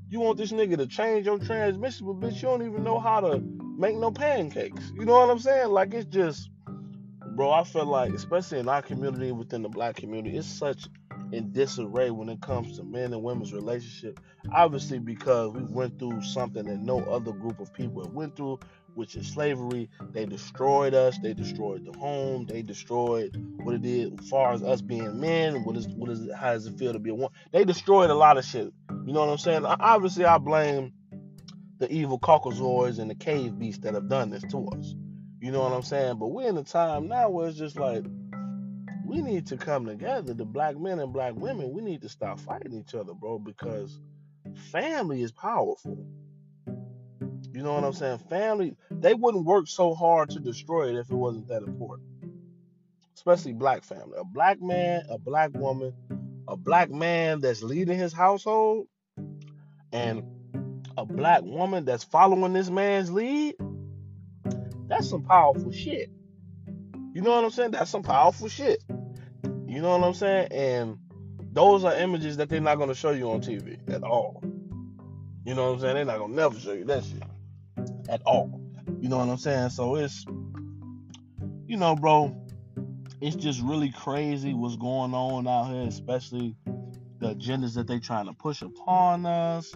You 0.09 0.19
want 0.19 0.37
this 0.37 0.51
nigga 0.51 0.77
to 0.77 0.87
change 0.87 1.25
your 1.25 1.39
transmission, 1.39 2.05
but 2.05 2.19
bitch, 2.19 2.35
you 2.35 2.41
don't 2.41 2.65
even 2.65 2.83
know 2.83 2.99
how 2.99 3.21
to 3.21 3.41
make 3.77 3.95
no 3.95 4.11
pancakes. 4.11 4.91
You 4.93 5.05
know 5.05 5.13
what 5.13 5.29
I'm 5.29 5.39
saying? 5.39 5.69
Like, 5.69 5.93
it's 5.93 6.05
just, 6.05 6.49
bro, 7.35 7.51
I 7.51 7.63
feel 7.63 7.85
like, 7.85 8.13
especially 8.13 8.59
in 8.59 8.69
our 8.69 8.81
community, 8.81 9.31
within 9.31 9.61
the 9.63 9.69
black 9.69 9.95
community, 9.95 10.37
it's 10.37 10.47
such 10.47 10.87
in 11.31 11.51
disarray 11.51 12.11
when 12.11 12.29
it 12.29 12.41
comes 12.41 12.77
to 12.77 12.83
men 12.83 13.13
and 13.13 13.23
women's 13.23 13.53
relationship. 13.53 14.19
Obviously, 14.53 14.99
because 14.99 15.53
we 15.53 15.63
went 15.63 15.97
through 15.99 16.21
something 16.23 16.65
that 16.65 16.79
no 16.79 16.99
other 17.05 17.31
group 17.31 17.59
of 17.59 17.73
people 17.73 18.09
went 18.13 18.35
through 18.35 18.59
which 18.95 19.15
is 19.15 19.27
slavery. 19.27 19.89
They 20.11 20.25
destroyed 20.25 20.93
us. 20.93 21.17
They 21.19 21.33
destroyed 21.33 21.85
the 21.85 21.97
home. 21.97 22.45
They 22.45 22.61
destroyed 22.61 23.35
what 23.63 23.75
it 23.75 23.81
did 23.81 24.19
as 24.19 24.29
far 24.29 24.53
as 24.53 24.63
us 24.63 24.81
being 24.81 25.19
men. 25.19 25.63
What 25.63 25.77
is 25.77 25.87
what 25.87 26.09
is 26.09 26.21
it, 26.21 26.35
how 26.35 26.53
does 26.53 26.67
it 26.67 26.77
feel 26.77 26.93
to 26.93 26.99
be 26.99 27.09
a 27.09 27.13
woman? 27.13 27.31
They 27.51 27.63
destroyed 27.63 28.09
a 28.09 28.15
lot 28.15 28.37
of 28.37 28.45
shit. 28.45 28.71
You 29.05 29.13
know 29.13 29.21
what 29.21 29.29
I'm 29.29 29.37
saying? 29.37 29.65
Obviously, 29.65 30.25
I 30.25 30.37
blame 30.37 30.93
the 31.79 31.91
evil 31.91 32.19
Caucasoids 32.19 32.99
and 32.99 33.09
the 33.09 33.15
cave 33.15 33.57
beasts 33.57 33.83
that 33.83 33.93
have 33.93 34.07
done 34.07 34.29
this 34.29 34.43
to 34.51 34.67
us. 34.67 34.95
You 35.39 35.51
know 35.51 35.61
what 35.61 35.73
I'm 35.73 35.81
saying? 35.81 36.19
But 36.19 36.27
we're 36.27 36.49
in 36.49 36.57
a 36.57 36.63
time 36.63 37.07
now 37.07 37.29
where 37.29 37.47
it's 37.47 37.57
just 37.57 37.79
like 37.79 38.05
we 39.11 39.21
need 39.21 39.45
to 39.47 39.57
come 39.57 39.85
together. 39.85 40.33
The 40.33 40.45
black 40.45 40.77
men 40.77 40.99
and 40.99 41.11
black 41.11 41.33
women, 41.35 41.73
we 41.73 41.81
need 41.81 42.01
to 42.03 42.09
stop 42.09 42.39
fighting 42.39 42.73
each 42.73 42.95
other, 42.95 43.13
bro, 43.13 43.39
because 43.39 43.99
family 44.71 45.21
is 45.21 45.33
powerful. 45.33 46.05
You 47.53 47.61
know 47.61 47.73
what 47.73 47.83
I'm 47.83 47.91
saying? 47.91 48.19
Family, 48.29 48.73
they 48.89 49.13
wouldn't 49.13 49.43
work 49.43 49.67
so 49.67 49.93
hard 49.93 50.29
to 50.29 50.39
destroy 50.39 50.91
it 50.91 50.95
if 50.95 51.11
it 51.11 51.15
wasn't 51.15 51.49
that 51.49 51.61
important. 51.63 52.07
Especially 53.13 53.51
black 53.51 53.83
family. 53.83 54.17
A 54.17 54.23
black 54.23 54.61
man, 54.61 55.03
a 55.09 55.17
black 55.17 55.51
woman, 55.55 55.93
a 56.47 56.55
black 56.55 56.89
man 56.89 57.41
that's 57.41 57.61
leading 57.61 57.99
his 57.99 58.13
household, 58.13 58.87
and 59.91 60.23
a 60.97 61.05
black 61.05 61.41
woman 61.43 61.83
that's 61.83 62.05
following 62.05 62.53
this 62.53 62.69
man's 62.69 63.11
lead. 63.11 63.55
That's 64.87 65.09
some 65.09 65.23
powerful 65.23 65.73
shit. 65.73 66.09
You 67.13 67.21
know 67.21 67.31
what 67.31 67.43
I'm 67.43 67.51
saying? 67.51 67.71
That's 67.71 67.91
some 67.91 68.03
powerful 68.03 68.47
shit. 68.47 68.81
You 69.71 69.81
know 69.81 69.97
what 69.97 70.05
I'm 70.05 70.13
saying? 70.13 70.49
And 70.51 70.97
those 71.53 71.85
are 71.85 71.95
images 71.95 72.35
that 72.35 72.49
they're 72.49 72.59
not 72.59 72.75
going 72.75 72.89
to 72.89 72.95
show 72.95 73.11
you 73.11 73.31
on 73.31 73.39
TV 73.39 73.79
at 73.89 74.03
all. 74.03 74.43
You 75.45 75.53
know 75.55 75.67
what 75.67 75.75
I'm 75.75 75.79
saying? 75.79 75.95
They're 75.95 76.05
not 76.05 76.17
going 76.17 76.31
to 76.31 76.35
never 76.35 76.59
show 76.59 76.73
you 76.73 76.83
that 76.83 77.05
shit 77.05 77.23
at 78.09 78.21
all. 78.25 78.61
You 78.99 79.07
know 79.07 79.17
what 79.17 79.29
I'm 79.29 79.37
saying? 79.37 79.69
So 79.69 79.95
it's, 79.95 80.25
you 81.67 81.77
know, 81.77 81.95
bro, 81.95 82.35
it's 83.21 83.37
just 83.37 83.61
really 83.61 83.93
crazy 83.93 84.53
what's 84.53 84.75
going 84.75 85.13
on 85.13 85.47
out 85.47 85.71
here, 85.71 85.87
especially 85.87 86.53
the 87.19 87.33
agendas 87.33 87.73
that 87.75 87.87
they're 87.87 88.01
trying 88.01 88.25
to 88.25 88.33
push 88.33 88.61
upon 88.61 89.25
us. 89.25 89.73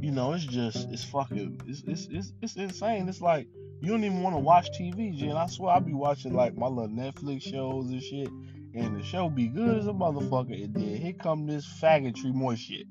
You 0.00 0.12
know, 0.12 0.32
it's 0.32 0.46
just, 0.46 0.88
it's 0.90 1.04
fucking, 1.04 1.60
it's, 1.66 1.82
it's, 1.86 2.08
it's, 2.10 2.32
it's 2.40 2.56
insane. 2.56 3.06
It's 3.06 3.20
like, 3.20 3.48
you 3.82 3.90
don't 3.90 4.02
even 4.04 4.22
want 4.22 4.34
to 4.34 4.40
watch 4.40 4.70
TV, 4.70 5.14
Jen. 5.14 5.36
I 5.36 5.46
swear 5.46 5.76
I 5.76 5.80
be 5.80 5.92
watching 5.92 6.32
like 6.32 6.56
my 6.56 6.68
little 6.68 6.88
Netflix 6.88 7.42
shows 7.42 7.90
and 7.90 8.02
shit, 8.02 8.28
and 8.76 8.96
the 8.96 9.02
show 9.02 9.28
be 9.28 9.46
good 9.48 9.78
as 9.78 9.86
a 9.86 9.92
motherfucker. 9.92 10.62
And 10.64 10.74
then 10.74 10.96
here 10.96 11.12
come 11.14 11.46
this 11.46 11.66
faggotry 11.66 12.32
more 12.32 12.56
shit. 12.56 12.86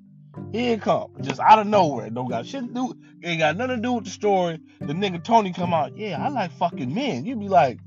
Here 0.52 0.74
it 0.74 0.82
come, 0.82 1.12
just 1.22 1.40
out 1.40 1.60
of 1.60 1.68
nowhere. 1.68 2.10
Don't 2.10 2.30
got 2.30 2.46
shit 2.46 2.68
to 2.68 2.74
do. 2.74 2.94
Ain't 3.24 3.40
got 3.40 3.56
nothing 3.56 3.78
to 3.78 3.82
do 3.82 3.94
with 3.94 4.06
the 4.06 4.10
story. 4.10 4.60
The 4.80 4.94
nigga 4.94 5.24
Tony 5.24 5.54
come 5.54 5.74
out. 5.74 5.98
Yeah, 5.98 6.24
I 6.24 6.30
like 6.30 6.52
fucking 6.52 6.94
men. 6.94 7.26
You 7.26 7.36
be 7.36 7.48
like, 7.48 7.80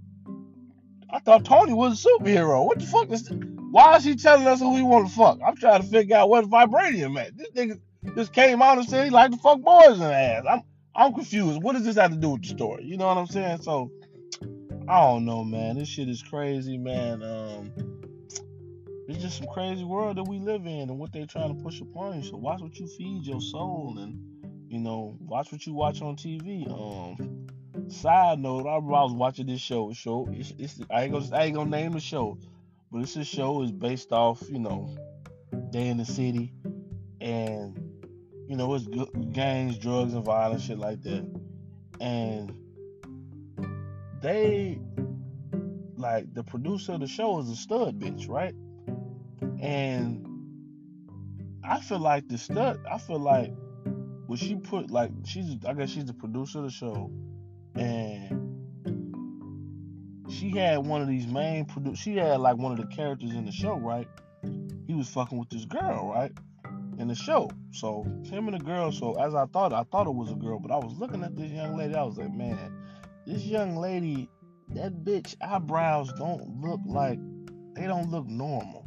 I 1.10 1.18
thought 1.20 1.44
Tony 1.44 1.72
was 1.72 2.04
a 2.04 2.08
superhero. 2.08 2.64
What 2.64 2.78
the 2.78 2.86
fuck 2.86 3.10
is? 3.10 3.24
This? 3.24 3.38
Why 3.70 3.96
is 3.96 4.04
he 4.04 4.16
telling 4.16 4.46
us 4.46 4.60
who 4.60 4.76
he 4.76 4.82
want 4.82 5.08
to 5.08 5.14
fuck? 5.14 5.38
I'm 5.46 5.56
trying 5.56 5.82
to 5.82 5.88
figure 5.88 6.16
out 6.16 6.30
what 6.30 6.46
vibranium 6.46 7.20
at. 7.20 7.36
This 7.36 7.50
nigga 7.50 7.80
just 8.14 8.32
came 8.32 8.62
out 8.62 8.78
and 8.78 8.88
said 8.88 9.04
he 9.04 9.10
like 9.10 9.30
to 9.32 9.36
fuck 9.38 9.60
boys 9.60 9.94
in 9.94 10.00
the 10.00 10.14
ass. 10.14 10.44
I'm 10.48 10.62
I'm 10.94 11.14
confused. 11.14 11.62
What 11.62 11.74
does 11.74 11.84
this 11.84 11.96
have 11.96 12.10
to 12.12 12.16
do 12.16 12.30
with 12.30 12.42
the 12.42 12.48
story? 12.48 12.84
You 12.84 12.96
know 12.96 13.06
what 13.06 13.18
I'm 13.18 13.26
saying? 13.26 13.62
So 13.62 13.90
I 14.88 15.00
don't 15.00 15.24
know, 15.24 15.44
man. 15.44 15.76
This 15.76 15.88
shit 15.88 16.08
is 16.08 16.22
crazy, 16.22 16.78
man. 16.78 17.22
Um, 17.22 17.72
it's 19.06 19.22
just 19.22 19.38
some 19.38 19.46
crazy 19.48 19.84
world 19.84 20.16
that 20.16 20.24
we 20.24 20.38
live 20.38 20.66
in 20.66 20.88
and 20.88 20.98
what 20.98 21.12
they're 21.12 21.26
trying 21.26 21.56
to 21.56 21.62
push 21.62 21.80
upon 21.80 22.16
you. 22.16 22.22
So 22.24 22.36
watch 22.36 22.60
what 22.60 22.78
you 22.78 22.86
feed 22.86 23.26
your 23.26 23.40
soul 23.40 23.96
and 23.98 24.18
you 24.68 24.78
know, 24.78 25.16
watch 25.20 25.50
what 25.50 25.66
you 25.66 25.72
watch 25.72 26.02
on 26.02 26.16
TV. 26.16 26.68
Um, 26.70 27.46
side 27.90 28.38
note, 28.38 28.66
I, 28.66 28.74
I 28.74 28.78
was 28.78 29.12
watching 29.12 29.46
this 29.46 29.60
show. 29.60 29.92
Show, 29.92 30.28
it's, 30.30 30.52
it's, 30.58 30.80
I 30.90 31.04
ain't 31.04 31.12
gonna, 31.12 31.36
I 31.36 31.44
ain't 31.44 31.54
gonna 31.54 31.70
name 31.70 31.92
the 31.92 32.00
show, 32.00 32.38
but 32.92 33.06
this 33.06 33.26
show 33.26 33.62
is 33.62 33.72
based 33.72 34.12
off, 34.12 34.42
you 34.50 34.58
know, 34.58 34.94
day 35.70 35.88
in 35.88 35.96
the 35.96 36.04
city, 36.04 36.52
and 37.20 37.78
you 38.46 38.56
know, 38.56 38.74
it's 38.74 38.86
gangs, 39.32 39.78
drugs, 39.78 40.14
and 40.14 40.24
violence, 40.24 40.64
shit 40.64 40.78
like 40.78 41.02
that. 41.02 41.26
And 42.00 42.54
they, 44.20 44.80
like, 45.96 46.32
the 46.34 46.44
producer 46.44 46.92
of 46.92 47.00
the 47.00 47.06
show 47.06 47.38
is 47.40 47.48
a 47.48 47.56
stud 47.56 47.98
bitch, 47.98 48.28
right? 48.28 48.54
And 49.60 50.26
I 51.64 51.80
feel 51.80 51.98
like 51.98 52.28
the 52.28 52.38
stud, 52.38 52.80
I 52.90 52.98
feel 52.98 53.20
like 53.20 53.52
when 54.26 54.38
she 54.38 54.56
put, 54.56 54.90
like, 54.90 55.10
she's, 55.24 55.64
I 55.66 55.72
guess 55.74 55.90
she's 55.90 56.06
the 56.06 56.14
producer 56.14 56.58
of 56.58 56.64
the 56.64 56.70
show, 56.70 57.10
and 57.74 58.48
she 60.30 60.50
had 60.50 60.86
one 60.86 61.02
of 61.02 61.08
these 61.08 61.26
main 61.26 61.64
produ- 61.64 61.96
she 61.96 62.16
had 62.16 62.40
like 62.40 62.56
one 62.56 62.72
of 62.72 62.78
the 62.78 62.86
characters 62.94 63.32
in 63.32 63.44
the 63.44 63.52
show, 63.52 63.76
right? 63.76 64.08
He 64.86 64.94
was 64.94 65.08
fucking 65.08 65.38
with 65.38 65.48
this 65.50 65.64
girl, 65.64 66.12
right? 66.14 66.32
In 66.98 67.08
the 67.08 67.14
show. 67.14 67.50
So 67.72 68.04
him 68.24 68.48
and 68.48 68.54
the 68.54 68.64
girl, 68.64 68.92
so 68.92 69.14
as 69.14 69.34
I 69.34 69.46
thought, 69.46 69.72
I 69.72 69.84
thought 69.84 70.06
it 70.06 70.14
was 70.14 70.30
a 70.30 70.34
girl, 70.34 70.58
but 70.58 70.70
I 70.70 70.76
was 70.76 70.94
looking 70.98 71.22
at 71.22 71.36
this 71.36 71.50
young 71.50 71.76
lady, 71.76 71.94
I 71.94 72.02
was 72.02 72.18
like, 72.18 72.32
man, 72.32 72.72
this 73.28 73.44
young 73.44 73.76
lady, 73.76 74.30
that 74.70 75.04
bitch 75.04 75.36
eyebrows 75.42 76.10
don't 76.14 76.62
look 76.62 76.80
like 76.86 77.18
they 77.74 77.86
don't 77.86 78.10
look 78.10 78.26
normal. 78.26 78.86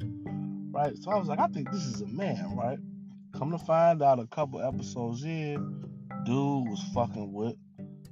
Right? 0.71 0.97
So 0.97 1.11
I 1.11 1.17
was 1.17 1.27
like, 1.27 1.39
I 1.39 1.47
think 1.47 1.71
this 1.71 1.85
is 1.85 2.01
a 2.01 2.07
man, 2.07 2.55
right? 2.57 2.79
Come 3.37 3.51
to 3.51 3.59
find 3.59 4.01
out 4.01 4.19
a 4.19 4.25
couple 4.27 4.61
episodes 4.61 5.23
in, 5.23 5.85
dude 6.25 6.67
was 6.67 6.83
fucking 6.93 7.31
with 7.31 7.55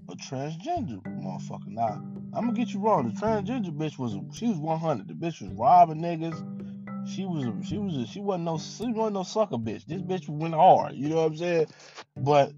a 0.10 0.16
transgender 0.16 1.02
motherfucker. 1.04 1.68
Now, 1.68 2.02
I'm 2.34 2.46
gonna 2.46 2.54
get 2.54 2.74
you 2.74 2.80
wrong. 2.80 3.08
The 3.08 3.20
transgender 3.20 3.76
bitch 3.76 3.98
was 3.98 4.16
she 4.32 4.48
was 4.48 4.58
100. 4.58 5.08
The 5.08 5.14
bitch 5.16 5.42
was 5.42 5.52
robbing 5.54 6.02
niggas. 6.02 7.08
She 7.10 7.26
was 7.26 7.68
she 7.68 7.80
was 7.80 8.08
she 8.08 8.20
wasn't 8.20 8.46
no 8.46 8.60
she 8.60 8.92
wasn't 8.92 9.14
no 9.14 9.24
sucker 9.24 9.58
bitch. 9.58 9.86
This 9.86 10.02
bitch 10.02 10.30
went 10.30 10.54
hard. 10.54 10.94
You 10.94 11.10
know 11.10 11.16
what 11.18 11.32
I'm 11.32 11.38
saying? 11.38 11.68
But 12.18 12.52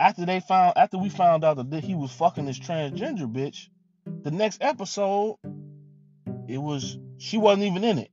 after 0.00 0.24
they 0.24 0.40
found 0.40 0.72
after 0.76 0.98
we 0.98 1.08
mm-hmm. 1.08 1.16
found 1.16 1.44
out 1.44 1.70
that 1.70 1.84
he 1.84 1.94
was 1.94 2.10
fucking 2.10 2.46
this 2.46 2.58
transgender 2.58 3.30
bitch, 3.30 3.68
the 4.22 4.30
next 4.30 4.62
episode 4.62 5.36
it 6.48 6.58
was 6.58 6.98
she 7.18 7.36
wasn't 7.36 7.64
even 7.64 7.84
in 7.84 7.98
it. 7.98 8.10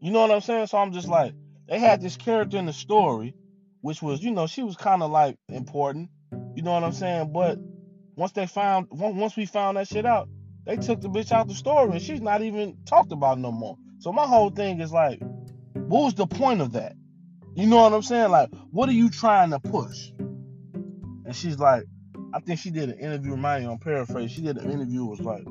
You 0.00 0.12
know 0.12 0.20
what 0.20 0.30
I'm 0.30 0.42
saying? 0.42 0.66
So 0.66 0.78
I'm 0.78 0.92
just 0.92 1.08
like 1.08 1.32
they 1.68 1.78
had 1.78 2.02
this 2.02 2.16
character 2.16 2.58
in 2.58 2.66
the 2.66 2.72
story, 2.72 3.34
which 3.80 4.02
was 4.02 4.22
you 4.22 4.30
know 4.30 4.46
she 4.46 4.62
was 4.62 4.76
kind 4.76 5.02
of 5.02 5.10
like 5.10 5.36
important. 5.48 6.10
You 6.54 6.62
know 6.62 6.72
what 6.72 6.84
I'm 6.84 6.92
saying? 6.92 7.32
But 7.32 7.58
once 8.14 8.32
they 8.32 8.46
found 8.46 8.88
once 8.90 9.36
we 9.36 9.46
found 9.46 9.78
that 9.78 9.88
shit 9.88 10.04
out, 10.04 10.28
they 10.66 10.76
took 10.76 11.00
the 11.00 11.08
bitch 11.08 11.32
out 11.32 11.48
the 11.48 11.54
story 11.54 11.92
and 11.92 12.02
she's 12.02 12.20
not 12.20 12.42
even 12.42 12.76
talked 12.84 13.12
about 13.12 13.38
no 13.38 13.50
more. 13.50 13.78
So 14.00 14.12
my 14.12 14.26
whole 14.26 14.50
thing 14.50 14.80
is 14.80 14.92
like, 14.92 15.20
what 15.72 16.04
was 16.04 16.14
the 16.14 16.26
point 16.26 16.60
of 16.60 16.72
that? 16.72 16.94
You 17.54 17.66
know 17.66 17.76
what 17.76 17.94
I'm 17.94 18.02
saying? 18.02 18.30
Like, 18.30 18.50
what 18.70 18.90
are 18.90 18.92
you 18.92 19.08
trying 19.08 19.50
to 19.50 19.58
push? 19.58 20.10
And 21.26 21.34
she's 21.34 21.58
like, 21.58 21.84
I 22.32 22.40
think 22.40 22.60
she 22.60 22.70
did 22.70 22.88
an 22.88 22.98
interview, 22.98 23.32
remind 23.32 23.66
on 23.66 23.78
paraphrase. 23.78 24.30
She 24.30 24.40
did 24.40 24.56
an 24.56 24.70
interview 24.70 25.04
was 25.04 25.20
like, 25.20 25.44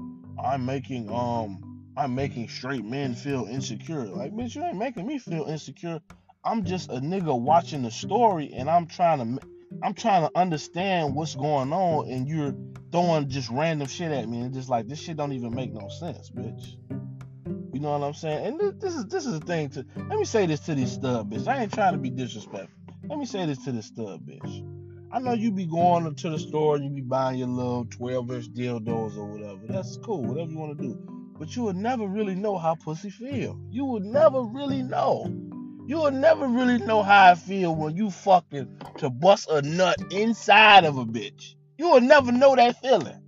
I'm 0.44 0.66
making 0.66 1.12
um 1.12 1.62
I'm 1.98 2.16
making 2.16 2.50
straight 2.50 2.84
men 2.84 3.16
feel 3.16 3.46
insecure. 3.46 4.06
Like, 4.06 4.34
bitch, 4.34 4.56
you 4.56 4.64
ain't 4.64 4.78
making 4.78 5.08
me 5.08 5.20
feel 5.20 5.46
insecure. 5.46 6.00
I'm 6.44 6.64
just 6.64 6.90
a 6.90 6.96
nigga 6.96 7.40
watching 7.40 7.84
the 7.84 7.92
story 7.92 8.52
and 8.54 8.70
I'm 8.70 8.88
trying 8.88 9.38
to 9.38 9.48
I'm 9.84 9.94
trying 9.94 10.28
to 10.28 10.32
understand 10.36 11.16
what's 11.16 11.36
going 11.36 11.74
on, 11.74 12.10
and 12.10 12.28
you're 12.28 12.56
throwing 12.92 13.30
just 13.30 13.50
random 13.50 13.88
shit 13.88 14.12
at 14.12 14.28
me, 14.28 14.42
and 14.42 14.54
just 14.54 14.70
like 14.70 14.88
this 14.88 15.00
shit 15.00 15.18
don't 15.18 15.34
even 15.34 15.54
make 15.54 15.74
no 15.74 15.90
sense, 15.90 16.30
bitch. 16.30 16.78
You 17.74 17.82
know 17.82 17.98
what 17.98 18.06
I'm 18.06 18.14
saying? 18.14 18.46
And 18.46 18.80
this, 18.80 18.96
is 18.96 19.06
this 19.08 19.26
is 19.26 19.40
the 19.40 19.46
thing 19.46 19.70
to 19.72 19.86
let 19.98 20.18
me 20.18 20.26
say 20.26 20.46
this 20.46 20.62
to 20.62 20.76
these 20.76 20.94
stub 20.94 21.32
bitch. 21.32 21.48
I 21.48 21.62
ain't 21.62 21.74
trying 21.74 21.94
to 21.94 22.00
be 22.00 22.10
disrespectful. 22.10 22.70
Let 23.10 23.20
me 23.20 23.26
say 23.26 23.46
this 23.46 23.64
to 23.66 23.72
this 23.72 23.88
stub 23.88 24.22
bitch. 24.26 24.75
I 25.16 25.20
know 25.20 25.32
you 25.32 25.50
be 25.50 25.66
going 25.66 26.14
to 26.14 26.30
the 26.30 26.38
store 26.38 26.76
and 26.76 26.84
you 26.84 26.92
be 26.92 27.00
buying 27.00 27.40
your 27.40 27.48
little 27.48 27.86
12 27.86 28.32
inch 28.32 28.54
dildos 28.54 29.16
or 29.16 29.24
whatever. 29.24 29.62
That's 29.70 29.96
cool, 30.04 30.22
whatever 30.22 30.52
you 30.52 30.58
want 30.58 30.78
to 30.78 30.84
do. 30.84 31.00
But 31.40 31.56
you 31.56 31.64
would 31.64 31.78
never 31.78 32.06
really 32.06 32.36
know 32.36 32.58
how 32.58 32.76
pussy 32.76 33.10
feel. 33.10 33.58
You 33.70 33.86
would 33.86 34.04
never 34.04 34.42
really 34.42 34.84
know. 34.84 35.34
You 35.88 36.00
will 36.00 36.12
never 36.12 36.46
really 36.50 36.80
know 36.80 37.02
how 37.02 37.32
I 37.32 37.36
feel 37.36 37.74
when 37.74 37.96
you 37.96 38.12
fucking 38.12 38.68
to 38.98 39.10
bust 39.10 39.50
a 39.50 39.62
nut 39.62 39.96
inside 40.12 40.84
of 40.84 40.98
a 40.98 41.06
bitch. 41.06 41.56
You 41.78 41.92
will 41.92 42.02
never 42.02 42.34
know 42.34 42.54
that 42.58 42.82
feeling. 42.82 43.22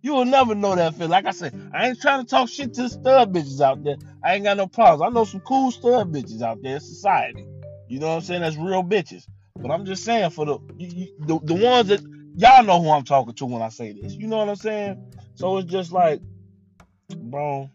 You 0.00 0.14
will 0.14 0.24
never 0.24 0.54
know 0.54 0.76
that 0.76 0.94
feeling. 0.94 1.10
Like 1.10 1.26
I 1.26 1.32
said, 1.32 1.60
I 1.74 1.88
ain't 1.88 2.00
trying 2.00 2.24
to 2.24 2.30
talk 2.30 2.50
shit 2.50 2.72
to 2.74 2.82
the 2.84 2.88
stud 2.88 3.34
bitches 3.34 3.60
out 3.60 3.82
there. 3.82 3.96
I 4.22 4.36
ain't 4.36 4.44
got 4.44 4.58
no 4.58 4.68
problems. 4.68 5.02
I 5.02 5.12
know 5.12 5.24
some 5.24 5.40
cool 5.40 5.72
stud 5.72 6.12
bitches 6.12 6.40
out 6.40 6.62
there 6.62 6.74
in 6.74 6.80
society. 6.80 7.44
You 7.88 7.98
know 7.98 8.10
what 8.10 8.14
I'm 8.14 8.20
saying? 8.20 8.42
That's 8.42 8.54
real 8.54 8.84
bitches. 8.84 9.26
But 9.56 9.70
I'm 9.70 9.84
just 9.84 10.04
saying 10.04 10.30
for 10.30 10.46
the 10.46 10.58
you, 10.78 11.14
the, 11.20 11.38
the 11.42 11.54
ones 11.54 11.88
that 11.88 12.02
y'all 12.36 12.64
know 12.64 12.82
who 12.82 12.90
I'm 12.90 13.04
talking 13.04 13.34
to 13.34 13.46
when 13.46 13.62
I 13.62 13.68
say 13.68 13.92
this. 13.92 14.14
You 14.14 14.26
know 14.26 14.38
what 14.38 14.48
I'm 14.48 14.56
saying? 14.56 15.14
So 15.34 15.58
it's 15.58 15.70
just 15.70 15.92
like, 15.92 16.20
bro. 17.16 17.70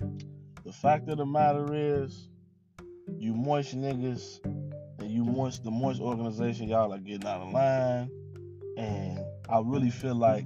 The 0.00 0.72
fact 0.72 1.08
of 1.08 1.18
the 1.18 1.26
matter 1.26 1.68
is, 1.72 2.28
you 3.18 3.34
moist 3.34 3.76
niggas 3.76 4.44
and 4.44 5.10
you 5.10 5.24
moist 5.24 5.62
the 5.62 5.70
moist 5.70 6.00
organization, 6.00 6.68
y'all 6.68 6.92
are 6.92 6.98
getting 6.98 7.26
out 7.26 7.40
of 7.40 7.52
line. 7.52 8.10
And 8.76 9.20
I 9.48 9.60
really 9.64 9.90
feel 9.90 10.16
like 10.16 10.44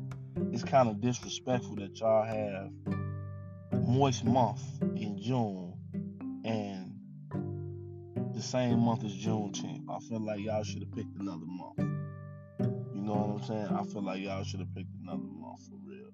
it's 0.53 0.63
kind 0.63 0.89
of 0.89 1.01
disrespectful 1.01 1.77
that 1.77 1.99
y'all 1.99 2.25
have 2.25 2.71
moist 3.87 4.25
month 4.25 4.61
in 4.95 5.19
June 5.21 5.70
the 8.41 8.47
same 8.47 8.79
month 8.79 9.05
as 9.05 9.13
Juneteenth. 9.13 9.85
I 9.91 9.99
feel 10.09 10.19
like 10.19 10.41
y'all 10.41 10.63
should 10.63 10.81
have 10.81 10.93
picked 10.93 11.15
another 11.19 11.45
month. 11.45 11.79
You 12.95 13.03
know 13.03 13.13
what 13.13 13.43
I'm 13.43 13.47
saying? 13.47 13.67
I 13.67 13.83
feel 13.85 14.03
like 14.03 14.23
y'all 14.23 14.45
should 14.45 14.61
have 14.61 14.75
picked 14.75 14.89
another 15.03 15.19
month 15.19 15.61
for 15.69 15.77
real. 15.85 16.09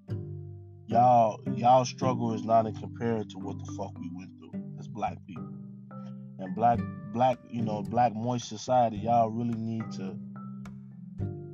Y'all, 0.87 1.39
y'all 1.55 1.85
struggle 1.85 2.33
is 2.33 2.43
not 2.43 2.65
in 2.65 2.75
compared 2.75 3.29
to 3.29 3.37
what 3.37 3.57
the 3.59 3.71
fuck 3.77 3.97
we 3.97 4.09
went 4.13 4.31
through 4.39 4.61
as 4.77 4.89
black 4.89 5.17
people 5.25 5.47
and 6.39 6.53
black 6.53 6.79
black 7.13 7.37
you 7.49 7.61
know 7.61 7.81
black 7.81 8.13
moist 8.13 8.47
society 8.47 8.97
y'all 8.97 9.29
really 9.29 9.57
need 9.57 9.89
to 9.91 10.15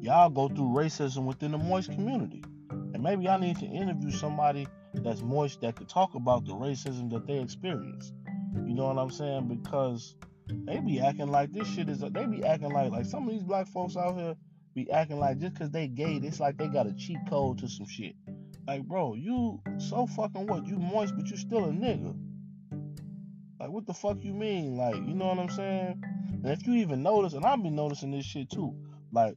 y'all 0.02 0.30
go 0.30 0.50
through 0.50 0.68
racism 0.68 1.26
within 1.26 1.52
the 1.52 1.58
moist 1.58 1.90
community 1.92 2.44
and 2.70 3.02
maybe 3.02 3.30
i 3.30 3.38
need 3.38 3.58
to 3.58 3.66
interview 3.66 4.12
somebody 4.12 4.68
that's 4.96 5.22
moist 5.22 5.62
that 5.62 5.76
could 5.76 5.88
talk 5.88 6.16
about 6.16 6.44
the 6.46 6.52
racism 6.52 7.10
that 7.10 7.26
they 7.28 7.40
experience 7.40 8.12
you 8.66 8.74
know 8.74 8.88
what 8.88 8.98
i'm 8.98 9.12
saying 9.12 9.48
because 9.48 10.16
they 10.47 10.79
be 10.79 10.99
acting 10.99 11.29
like 11.29 11.51
this 11.51 11.67
shit 11.67 11.89
is 11.89 11.99
they 11.99 12.25
be 12.25 12.43
acting 12.43 12.71
like 12.71 12.91
like 12.91 13.06
some 13.06 13.27
of 13.27 13.34
these 13.34 13.43
black 13.43 13.67
folks 13.67 13.95
out 13.95 14.17
here 14.17 14.36
be 14.75 14.89
acting 14.91 15.19
like 15.19 15.38
just 15.39 15.53
because 15.53 15.71
they 15.71 15.88
gay 15.88 16.15
it's 16.15 16.39
like 16.39 16.58
they 16.58 16.67
got 16.67 16.88
a 16.88 16.93
cheat 16.93 17.17
code 17.29 17.58
to 17.58 17.67
some 17.67 17.88
shit 17.88 18.15
like 18.67 18.84
bro 18.84 19.13
you 19.13 19.62
so 19.77 20.08
fucking 20.08 20.47
what 20.47 20.65
you 20.65 20.77
moist 20.77 21.13
but 21.15 21.27
you 21.29 21.38
still 21.38 21.65
a 21.65 21.69
nigga 21.69 22.15
like, 23.63 23.71
what 23.71 23.86
the 23.86 23.93
fuck 23.93 24.17
you 24.21 24.34
mean? 24.34 24.75
Like, 24.75 24.95
you 24.95 25.13
know 25.13 25.27
what 25.27 25.39
I'm 25.39 25.49
saying? 25.49 26.03
And 26.43 26.47
if 26.47 26.67
you 26.67 26.73
even 26.73 27.01
notice, 27.01 27.32
and 27.32 27.45
I've 27.45 27.63
been 27.63 27.75
noticing 27.75 28.12
this 28.12 28.25
shit 28.25 28.49
too, 28.49 28.75
like, 29.13 29.36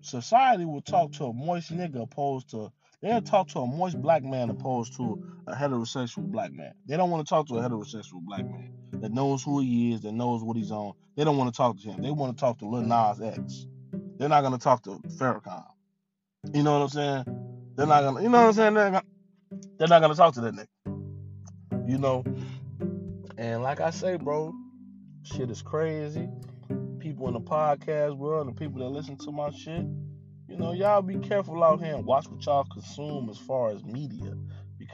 society 0.00 0.64
will 0.64 0.80
talk 0.80 1.10
to 1.14 1.24
a 1.24 1.32
moist 1.32 1.72
nigga 1.72 2.02
opposed 2.02 2.50
to 2.50 2.70
they'll 3.02 3.20
talk 3.20 3.48
to 3.48 3.58
a 3.58 3.66
moist 3.66 4.00
black 4.00 4.22
man 4.22 4.48
opposed 4.48 4.94
to 4.98 5.20
a 5.48 5.56
heterosexual 5.56 6.30
black 6.30 6.52
man. 6.52 6.72
They 6.86 6.96
don't 6.96 7.10
want 7.10 7.26
to 7.26 7.28
talk 7.28 7.48
to 7.48 7.58
a 7.58 7.62
heterosexual 7.62 8.20
black 8.20 8.44
man 8.44 8.70
that 9.04 9.12
knows 9.12 9.42
who 9.42 9.60
he 9.60 9.92
is, 9.92 10.00
that 10.00 10.12
knows 10.12 10.42
what 10.42 10.56
he's 10.56 10.70
on. 10.70 10.94
They 11.14 11.24
don't 11.24 11.36
want 11.36 11.52
to 11.52 11.56
talk 11.58 11.78
to 11.78 11.90
him. 11.90 12.02
They 12.02 12.10
want 12.10 12.34
to 12.34 12.40
talk 12.40 12.58
to 12.60 12.66
Lil 12.66 12.80
Nas 12.80 13.20
X. 13.20 13.66
They're 14.16 14.30
not 14.30 14.40
gonna 14.40 14.56
talk 14.56 14.82
to 14.84 14.92
Farrakhan. 15.18 15.62
You 16.54 16.62
know 16.62 16.78
what 16.78 16.84
I'm 16.84 16.88
saying? 16.88 17.24
They're 17.76 17.86
not 17.86 18.02
gonna. 18.02 18.22
You 18.22 18.30
know 18.30 18.40
what 18.40 18.46
I'm 18.46 18.52
saying? 18.54 18.72
They're, 18.72 18.90
not, 18.90 19.04
they're 19.76 19.88
not 19.88 20.00
gonna 20.00 20.14
talk 20.14 20.32
to 20.34 20.40
that 20.40 20.54
nigga. 20.54 21.86
You 21.86 21.98
know. 21.98 22.24
And 23.36 23.62
like 23.62 23.82
I 23.82 23.90
say, 23.90 24.16
bro, 24.16 24.54
shit 25.22 25.50
is 25.50 25.60
crazy. 25.60 26.26
People 26.98 27.28
in 27.28 27.34
the 27.34 27.42
podcast 27.42 28.16
world 28.16 28.46
and 28.46 28.56
people 28.56 28.78
that 28.78 28.88
listen 28.88 29.18
to 29.18 29.30
my 29.30 29.50
shit, 29.50 29.84
you 30.48 30.56
know, 30.56 30.72
y'all 30.72 31.02
be 31.02 31.18
careful 31.18 31.62
out 31.62 31.82
here 31.84 31.94
and 31.94 32.06
watch 32.06 32.26
what 32.28 32.46
y'all 32.46 32.64
consume 32.72 33.28
as 33.28 33.36
far 33.36 33.68
as 33.68 33.84
media. 33.84 34.34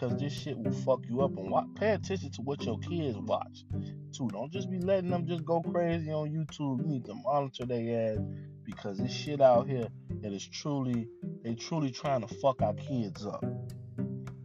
Because 0.01 0.19
this 0.19 0.33
shit 0.33 0.57
will 0.57 0.73
fuck 0.73 1.01
you 1.09 1.21
up. 1.21 1.37
And 1.37 1.51
watch, 1.51 1.67
pay 1.75 1.91
attention 1.91 2.31
to 2.33 2.43
what 2.43 2.63
your 2.65 2.79
kids 2.79 3.19
watch 3.19 3.65
too. 4.13 4.29
Don't 4.33 4.51
just 4.51 4.71
be 4.71 4.79
letting 4.79 5.11
them 5.11 5.27
just 5.27 5.45
go 5.45 5.61
crazy 5.61 6.11
on 6.11 6.31
YouTube. 6.31 6.83
You 6.83 6.87
need 6.87 7.05
to 7.07 7.15
monitor 7.15 7.67
their 7.67 8.13
ass 8.13 8.19
because 8.65 8.99
this 8.99 9.13
shit 9.13 9.41
out 9.41 9.69
here 9.69 9.89
it 10.23 10.33
is 10.33 10.47
truly 10.47 11.09
they 11.43 11.55
truly 11.55 11.91
trying 11.91 12.23
to 12.23 12.35
fuck 12.37 12.63
our 12.63 12.75
kids 12.75 13.27
up. 13.27 13.45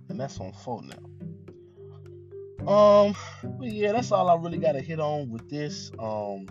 And 0.10 0.20
that's 0.20 0.40
on 0.40 0.52
phone 0.54 0.90
now. 0.90 2.72
Um, 2.72 3.16
but 3.44 3.72
yeah, 3.72 3.92
that's 3.92 4.12
all 4.12 4.30
I 4.30 4.36
really 4.36 4.58
got 4.58 4.74
to 4.74 4.82
hit 4.82 5.00
on 5.00 5.30
with 5.30 5.50
this. 5.50 5.92
Um, 6.00 6.48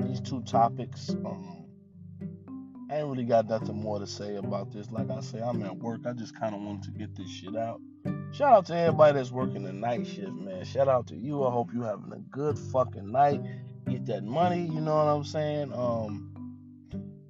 these 0.00 0.20
two 0.20 0.42
topics. 0.42 1.10
Um, 1.10 1.55
I 2.90 2.98
ain't 2.98 3.08
really 3.08 3.24
got 3.24 3.48
nothing 3.48 3.80
more 3.80 3.98
to 3.98 4.06
say 4.06 4.36
about 4.36 4.72
this. 4.72 4.90
Like 4.90 5.10
I 5.10 5.20
say, 5.20 5.40
I'm 5.40 5.62
at 5.62 5.76
work. 5.76 6.02
I 6.06 6.12
just 6.12 6.38
kind 6.38 6.54
of 6.54 6.60
wanted 6.60 6.84
to 6.84 6.90
get 6.92 7.16
this 7.16 7.28
shit 7.28 7.56
out. 7.56 7.80
Shout 8.32 8.52
out 8.52 8.66
to 8.66 8.76
everybody 8.76 9.14
that's 9.14 9.30
working 9.32 9.64
the 9.64 9.72
night 9.72 10.06
shift, 10.06 10.32
man. 10.32 10.64
Shout 10.64 10.88
out 10.88 11.08
to 11.08 11.16
you. 11.16 11.44
I 11.44 11.50
hope 11.50 11.70
you're 11.74 11.84
having 11.84 12.12
a 12.12 12.18
good 12.18 12.58
fucking 12.58 13.10
night. 13.10 13.40
Get 13.88 14.06
that 14.06 14.24
money, 14.24 14.62
you 14.62 14.80
know 14.80 14.94
what 14.94 15.06
I'm 15.06 15.24
saying? 15.24 15.72
Um, 15.72 16.32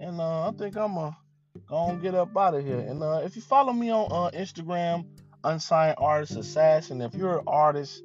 and 0.01 0.21
uh, 0.21 0.49
I 0.49 0.53
think 0.53 0.77
I'm 0.77 0.95
gonna 0.95 1.17
go 1.67 1.89
and 1.89 2.03
get 2.03 2.15
up 2.15 2.37
out 2.37 2.55
of 2.55 2.65
here. 2.65 2.79
And 2.79 3.03
uh, 3.03 3.23
if 3.25 3.37
you 3.37 3.43
follow 3.43 3.73
me 3.73 3.91
on 3.91 4.11
uh, 4.11 4.37
Instagram, 4.37 5.07
unsigned 5.47 5.97
artist 5.99 6.37
assassin. 6.37 7.01
If 7.01 7.15
you're 7.15 7.39
an 7.39 7.45
artist 7.47 8.03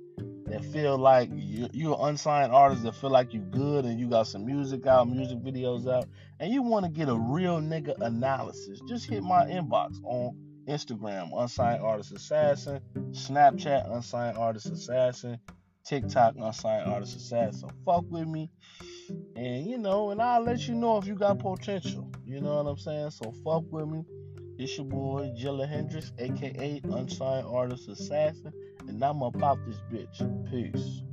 that 0.51 0.63
feel 0.65 0.97
like 0.97 1.29
you, 1.33 1.67
you're 1.71 1.95
an 1.95 2.09
unsigned 2.09 2.51
artist 2.51 2.83
that 2.83 2.95
feel 2.95 3.09
like 3.09 3.33
you're 3.33 3.43
good 3.43 3.85
and 3.85 3.99
you 3.99 4.07
got 4.07 4.27
some 4.27 4.45
music 4.45 4.85
out, 4.85 5.09
music 5.09 5.39
videos 5.39 5.91
out, 5.91 6.05
and 6.39 6.53
you 6.53 6.61
want 6.61 6.85
to 6.85 6.91
get 6.91 7.09
a 7.09 7.15
real 7.15 7.59
nigga 7.59 7.93
analysis, 8.01 8.81
just 8.87 9.09
hit 9.09 9.23
my 9.23 9.45
inbox 9.45 9.95
on 10.03 10.35
Instagram, 10.67 11.29
unsigned 11.33 11.81
artist 11.81 12.11
assassin, 12.11 12.81
Snapchat, 13.11 13.93
unsigned 13.93 14.37
artist 14.37 14.67
assassin, 14.67 15.39
TikTok, 15.85 16.35
unsigned 16.37 16.91
artist 16.91 17.15
assassin. 17.15 17.69
Fuck 17.85 18.05
with 18.09 18.27
me. 18.27 18.51
And 19.35 19.65
you 19.65 19.77
know, 19.77 20.11
and 20.11 20.21
I'll 20.21 20.43
let 20.43 20.67
you 20.67 20.75
know 20.75 20.97
if 20.97 21.07
you 21.07 21.15
got 21.15 21.39
potential. 21.39 22.11
You 22.25 22.41
know 22.41 22.61
what 22.61 22.69
I'm 22.69 22.77
saying? 22.77 23.11
So 23.11 23.33
fuck 23.43 23.63
with 23.71 23.87
me. 23.87 24.03
It's 24.57 24.77
your 24.77 24.85
boy 24.85 25.31
Jilla 25.39 25.67
Hendrix, 25.67 26.11
aka 26.19 26.81
Unsigned 26.83 27.47
Artist 27.47 27.89
Assassin, 27.89 28.53
and 28.87 29.03
I'm 29.03 29.21
about 29.21 29.59
this 29.65 29.81
bitch. 29.91 30.19
Peace. 30.51 31.03